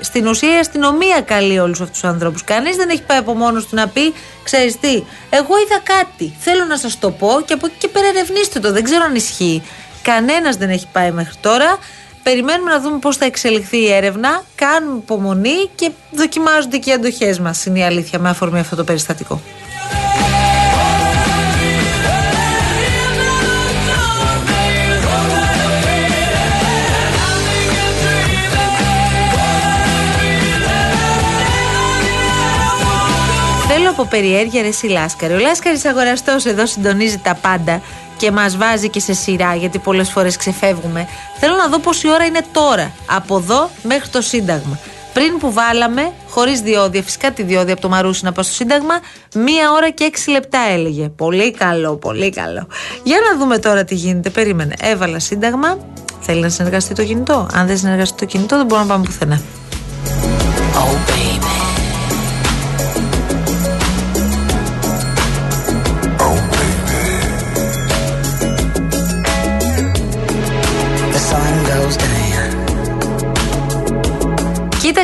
στην 0.00 0.26
ουσία 0.26 0.56
η 0.56 0.58
αστυνομία 0.58 1.20
καλεί 1.20 1.58
όλους 1.58 1.80
αυτούς 1.80 2.00
τους 2.00 2.10
ανθρώπους. 2.10 2.44
Κανείς 2.44 2.76
δεν 2.76 2.88
έχει 2.88 3.02
πάει 3.02 3.18
από 3.18 3.34
μόνος 3.34 3.66
του 3.66 3.74
να 3.74 3.88
πει, 3.88 4.14
ξέρεις 4.42 4.78
τι, 4.80 5.02
εγώ 5.30 5.54
είδα 5.66 5.80
κάτι. 5.82 6.34
Θέλω 6.38 6.64
να 6.64 6.76
σας 6.76 6.98
το 6.98 7.10
πω 7.10 7.28
και 7.44 7.52
από 7.52 7.66
εκεί 7.66 7.74
και 7.78 7.88
πέρα 7.88 8.06
ερευνήστε 8.06 8.60
το. 8.60 8.72
Δεν 8.72 8.82
ξέρω 8.82 9.04
αν 9.04 9.14
ισχύει. 9.14 9.62
Κανένας 10.02 10.56
δεν 10.56 10.70
έχει 10.70 10.86
πάει 10.92 11.10
μέχρι 11.10 11.34
τώρα. 11.40 11.78
Περιμένουμε 12.22 12.70
να 12.70 12.80
δούμε 12.80 12.98
πώς 12.98 13.16
θα 13.16 13.24
εξελιχθεί 13.24 13.76
η 13.76 13.92
έρευνα. 13.92 14.42
Κάνουμε 14.54 14.96
υπομονή 14.96 15.70
και 15.74 15.90
δοκιμάζονται 16.10 16.76
και 16.78 16.90
οι 16.90 16.92
αντοχές 16.92 17.38
μας. 17.38 17.64
Είναι 17.64 17.78
η 17.78 17.82
αλήθεια 17.82 18.18
με 18.18 18.28
αφορμή 18.28 18.58
αυτό 18.58 18.76
το 18.76 18.84
περιστατικό. 18.84 19.40
Από 33.90 34.04
περιέργεια 34.04 34.62
ρε 34.62 34.88
Λάσκαρη. 34.88 35.32
Ο 35.32 35.38
Λάσκαρης 35.38 35.84
αγοραστός 35.84 36.44
εδώ 36.44 36.66
συντονίζει 36.66 37.18
τα 37.18 37.34
πάντα 37.34 37.80
και 38.16 38.30
μας 38.30 38.56
βάζει 38.56 38.88
και 38.88 39.00
σε 39.00 39.12
σειρά 39.12 39.54
γιατί 39.54 39.78
πολλές 39.78 40.10
φορές 40.10 40.36
ξεφεύγουμε. 40.36 41.08
Θέλω 41.40 41.56
να 41.56 41.68
δω 41.68 41.78
πόση 41.78 42.08
ώρα 42.08 42.24
είναι 42.24 42.40
τώρα. 42.52 42.92
Από 43.06 43.36
εδώ 43.36 43.70
μέχρι 43.82 44.08
το 44.08 44.20
Σύνταγμα. 44.20 44.78
Πριν 45.12 45.38
που 45.38 45.52
βάλαμε, 45.52 46.12
χωρίς 46.28 46.60
διόδια, 46.60 47.02
φυσικά 47.02 47.30
τη 47.30 47.42
διόδια 47.42 47.72
από 47.72 47.82
το 47.82 47.88
Μαρούσι 47.88 48.24
να 48.24 48.32
πάω 48.32 48.44
στο 48.44 48.54
Σύνταγμα, 48.54 48.94
μία 49.34 49.72
ώρα 49.72 49.90
και 49.90 50.04
έξι 50.04 50.30
λεπτά 50.30 50.58
έλεγε. 50.72 51.08
Πολύ 51.08 51.52
καλό, 51.52 51.96
πολύ 51.96 52.30
καλό. 52.30 52.66
Για 53.02 53.18
να 53.30 53.38
δούμε 53.38 53.58
τώρα 53.58 53.84
τι 53.84 53.94
γίνεται. 53.94 54.30
Περίμενε. 54.30 54.74
Έβαλα 54.80 55.18
Σύνταγμα. 55.18 55.78
Θέλει 56.20 56.40
να 56.40 56.48
συνεργαστεί 56.48 56.94
το 56.94 57.04
κινητό; 57.04 57.48
Αν 57.52 57.66
δεν 57.66 57.78
συνεργαστεί 57.78 58.16
το 58.18 58.24
κινητό, 58.24 58.56
δεν 58.56 58.66
μπορούμε 58.66 58.86
να 58.86 58.92
πάμε 58.92 59.04
πουθενά. 59.04 59.40
Oh, 60.74 61.69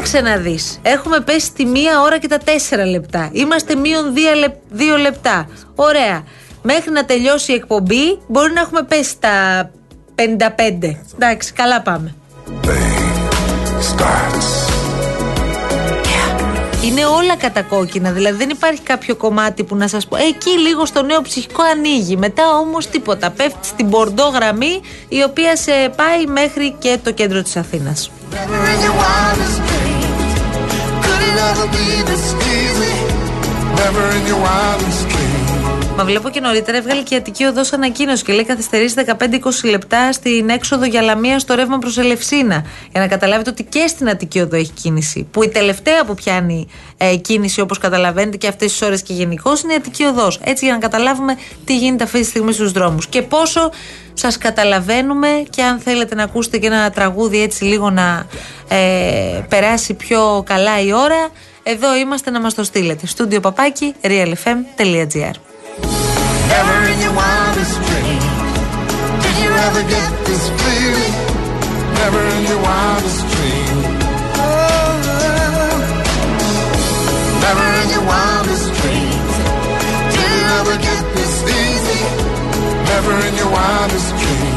Κοίταξε 0.06 0.30
να 0.30 0.36
δει. 0.36 0.58
Έχουμε 0.82 1.20
πέσει 1.20 1.52
τη 1.52 1.64
μία 1.64 2.00
ώρα 2.00 2.18
και 2.18 2.28
τα 2.28 2.38
τέσσερα 2.38 2.86
λεπτά. 2.86 3.28
Είμαστε 3.32 3.74
μείον 3.74 4.14
δύο 4.70 4.96
λεπτά. 4.96 5.48
Ωραία. 5.74 6.24
Μέχρι 6.62 6.90
να 6.90 7.04
τελειώσει 7.04 7.52
η 7.52 7.54
εκπομπή 7.54 8.18
μπορεί 8.26 8.52
να 8.52 8.60
έχουμε 8.60 8.82
πέσει 8.82 9.14
τα 9.20 9.70
55. 10.14 10.22
Εντάξει, 11.14 11.52
καλά 11.52 11.80
πάμε. 11.80 12.14
Είναι 16.84 17.04
όλα 17.04 17.36
κατακόκκινα, 17.36 18.10
δηλαδή 18.10 18.36
δεν 18.36 18.48
υπάρχει 18.48 18.80
κάποιο 18.80 19.16
κομμάτι 19.16 19.64
που 19.64 19.76
να 19.76 19.88
σας 19.88 20.06
πω 20.06 20.16
εκεί 20.16 20.50
λίγο 20.50 20.86
στο 20.86 21.02
νέο 21.02 21.22
ψυχικό 21.22 21.62
ανοίγει, 21.62 22.16
μετά 22.16 22.56
όμως 22.58 22.86
τίποτα, 22.86 23.30
πέφτει 23.30 23.66
στην 23.66 23.86
μπορντό 23.86 24.28
γραμμή 24.28 24.80
η 25.08 25.22
οποία 25.22 25.56
σε 25.56 25.72
πάει 25.96 26.26
μέχρι 26.26 26.76
και 26.78 26.98
το 27.02 27.12
κέντρο 27.12 27.42
never 31.36 31.66
be 31.66 32.02
this 32.08 32.32
easy, 32.32 32.96
never 33.76 34.04
in 34.16 34.26
your 34.26 34.40
wildest 34.40 35.08
dreams. 35.08 35.45
Μα 35.96 36.04
βλέπω 36.04 36.28
και 36.28 36.40
νωρίτερα 36.40 36.76
έβγαλε 36.76 37.02
και 37.02 37.14
η 37.14 37.16
Αττική 37.18 37.44
Οδός 37.44 37.72
ανακοίνωση 37.72 38.24
και 38.24 38.32
λέει 38.32 38.44
καθυστερήσει 38.44 38.94
15-20 39.06 39.70
λεπτά 39.70 40.12
στην 40.12 40.48
έξοδο 40.48 40.84
για 40.84 41.02
Λαμία 41.02 41.38
στο 41.38 41.54
ρεύμα 41.54 41.78
προς 41.78 41.98
Ελευσίνα. 41.98 42.64
Για 42.92 43.00
να 43.00 43.06
καταλάβετε 43.06 43.50
ότι 43.50 43.64
και 43.64 43.86
στην 43.86 44.08
Αττική 44.08 44.40
Οδό 44.40 44.56
έχει 44.56 44.72
κίνηση. 44.72 45.26
Που 45.30 45.42
η 45.42 45.48
τελευταία 45.48 46.04
που 46.04 46.14
πιάνει 46.14 46.68
ε, 46.96 47.16
κίνηση, 47.16 47.60
όπως 47.60 47.78
καταλαβαίνετε 47.78 48.36
και 48.36 48.48
αυτές 48.48 48.70
τις 48.70 48.82
ώρες 48.82 49.02
και 49.02 49.12
γενικώ, 49.12 49.52
είναι 49.64 49.72
η 49.72 49.76
Αττική 49.76 50.04
Οδός. 50.04 50.40
Έτσι 50.44 50.64
για 50.64 50.74
να 50.74 50.80
καταλάβουμε 50.80 51.36
τι 51.64 51.76
γίνεται 51.76 52.04
αυτή 52.04 52.20
τη 52.20 52.24
στιγμή 52.24 52.52
στους 52.52 52.72
δρόμους. 52.72 53.06
Και 53.06 53.22
πόσο 53.22 53.70
σας 54.12 54.38
καταλαβαίνουμε 54.38 55.28
και 55.50 55.62
αν 55.62 55.78
θέλετε 55.78 56.14
να 56.14 56.22
ακούσετε 56.22 56.58
και 56.58 56.66
ένα 56.66 56.90
τραγούδι 56.90 57.42
έτσι 57.42 57.64
λίγο 57.64 57.90
να 57.90 58.26
ε, 58.68 59.40
περάσει 59.48 59.94
πιο 59.94 60.42
καλά 60.46 60.80
η 60.80 60.92
ώρα. 60.92 61.28
Εδώ 61.62 61.96
είμαστε 61.96 62.30
να 62.30 62.40
μας 62.40 62.54
το 62.54 62.64
στείλετε. 62.64 63.06
Στούντιο 63.06 63.40
παπάκι, 63.40 63.94
realfm.gr 64.02 65.45
Never 66.48 66.76
in 66.92 66.98
your 67.00 67.14
wildest 67.14 67.76
dreams 67.88 68.26
Did 69.24 69.36
you 69.42 69.50
ever 69.66 69.82
get 69.94 70.10
this 70.28 70.44
feeling? 70.60 71.14
Never 72.00 72.20
in 72.36 72.42
your 72.50 72.60
wildest 72.62 73.20
dreams. 73.34 73.86
Oh. 74.38 74.96
Never 77.46 77.66
in 77.82 77.88
your 77.94 78.04
wildest 78.12 78.66
dreams 78.80 79.34
Did 80.14 80.30
you 80.36 80.46
ever 80.60 80.76
get 80.88 81.04
this 81.18 81.34
easy? 81.62 82.02
Never 82.92 83.12
in 83.26 83.34
your 83.34 83.50
wildest 83.50 84.10
dreams 84.20 84.55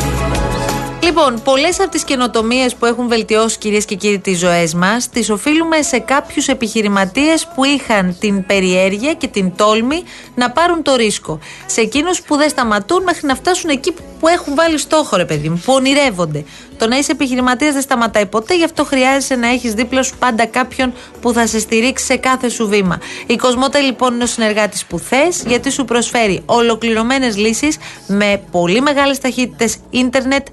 Λοιπόν, 1.10 1.42
πολλές 1.44 1.80
από 1.80 1.90
τις 1.90 2.04
καινοτομίες 2.04 2.76
που 2.76 2.86
έχουν 2.86 3.08
βελτιώσει 3.08 3.58
κυρίες 3.58 3.86
και 3.86 3.96
κύριοι 3.96 4.20
τις 4.20 4.40
ζωές 4.40 4.74
μας, 4.74 5.10
τις 5.10 5.30
οφείλουμε 5.30 5.82
σε 5.82 6.00
κάποιους 6.00 6.48
επιχειρηματίες 6.48 7.48
που 7.56 7.64
είχαν 7.64 8.18
την 8.20 8.46
περιέργεια 8.46 9.14
και 9.14 9.28
την 9.28 9.56
τόλμη 9.56 10.04
να 10.36 10.52
πάρουν 10.52 10.84
το 10.84 10.96
ρίσκο. 10.96 11.40
Σε 11.66 11.82
εκείνους 11.82 12.22
που 12.22 12.36
δεν 12.36 12.50
σταματούν 12.50 13.04
μέχρι 13.04 13.28
να 13.28 13.36
φτάσουν 13.36 13.70
εκεί 13.70 13.94
που 14.20 14.28
έχουν 14.28 14.56
βάλει 14.56 14.78
στόχο, 14.78 15.18
ρε 15.18 15.26
παιδί 15.26 15.50
μου, 15.50 15.62
που 15.66 15.74
ονειρεύονται. 15.74 16.44
Το 16.78 16.88
να 16.88 16.98
είσαι 16.98 17.12
επιχειρηματίας 17.12 17.74
δεν 17.74 17.82
σταματάει 17.82 18.26
ποτέ, 18.26 18.56
γι' 18.56 18.64
αυτό 18.64 18.86
χρειάζεσαι 18.86 19.36
να 19.36 19.48
έχεις 19.48 19.74
δίπλα 19.74 20.04
σου 20.04 20.18
πάντα 20.20 20.46
κάποιον 20.46 20.94
που 21.22 21.34
θα 21.34 21.48
σε 21.48 21.60
στηρίξει 21.60 22.06
σε 22.06 22.16
κάθε 22.16 22.50
σου 22.50 22.68
βήμα. 22.68 23.00
Η 23.28 23.36
Κοσμότα 23.36 23.80
λοιπόν 23.80 24.14
είναι 24.14 24.24
ο 24.24 24.28
συνεργάτης 24.28 24.86
που 24.86 25.00
θες, 25.00 25.44
γιατί 25.48 25.72
σου 25.72 25.86
προσφέρει 25.86 26.42
ολοκληρωμένες 26.46 27.38
λύσεις 27.38 27.78
με 28.08 28.42
πολύ 28.52 28.82
μεγάλες 28.82 29.20
ταχύτητες 29.20 29.78
ίντερνετ, 29.90 30.48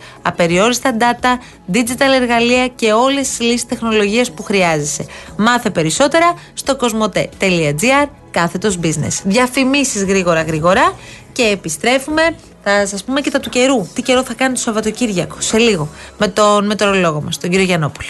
απεριόριστα 0.57 0.97
data, 0.99 1.38
digital 1.73 2.21
εργαλεία 2.21 2.69
και 2.69 2.92
όλες 2.92 3.29
τις 3.29 3.40
λύσεις 3.40 3.66
τεχνολογίας 3.66 4.33
που 4.33 4.42
χρειάζεσαι. 4.42 5.07
Μάθε 5.37 5.71
περισσότερα 5.71 6.35
στο 6.55 6.77
κοσμοτέ.gr 6.77 8.09
κάθετος 8.31 8.79
business. 8.83 9.21
Διαφημίσεις 9.25 10.05
γρήγορα 10.05 10.42
γρήγορα 10.42 10.92
και 11.33 11.42
επιστρέφουμε. 11.42 12.23
Θα 12.62 12.87
σας 12.87 13.05
πούμε 13.05 13.21
και 13.21 13.31
τα 13.31 13.40
του 13.40 13.51
καιρού. 13.51 13.88
Τι 13.95 14.03
καιρό 14.03 14.23
θα 14.23 14.35
κάνει 14.35 14.55
το 14.55 14.61
Σαββατοκύριακο. 14.61 15.37
Σε 15.38 15.59
λίγο. 15.59 15.88
Με 16.19 16.29
τον 16.29 16.66
μετρολόγο 16.66 17.23
μας, 17.23 17.38
τον 17.38 17.51
κύριο 17.51 17.64
Γιαννόπουλο. 17.64 18.09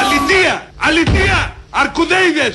Αληθεία! 0.00 0.70
Αληθεία! 0.76 1.56
Αρκουδέιδες! 1.70 2.54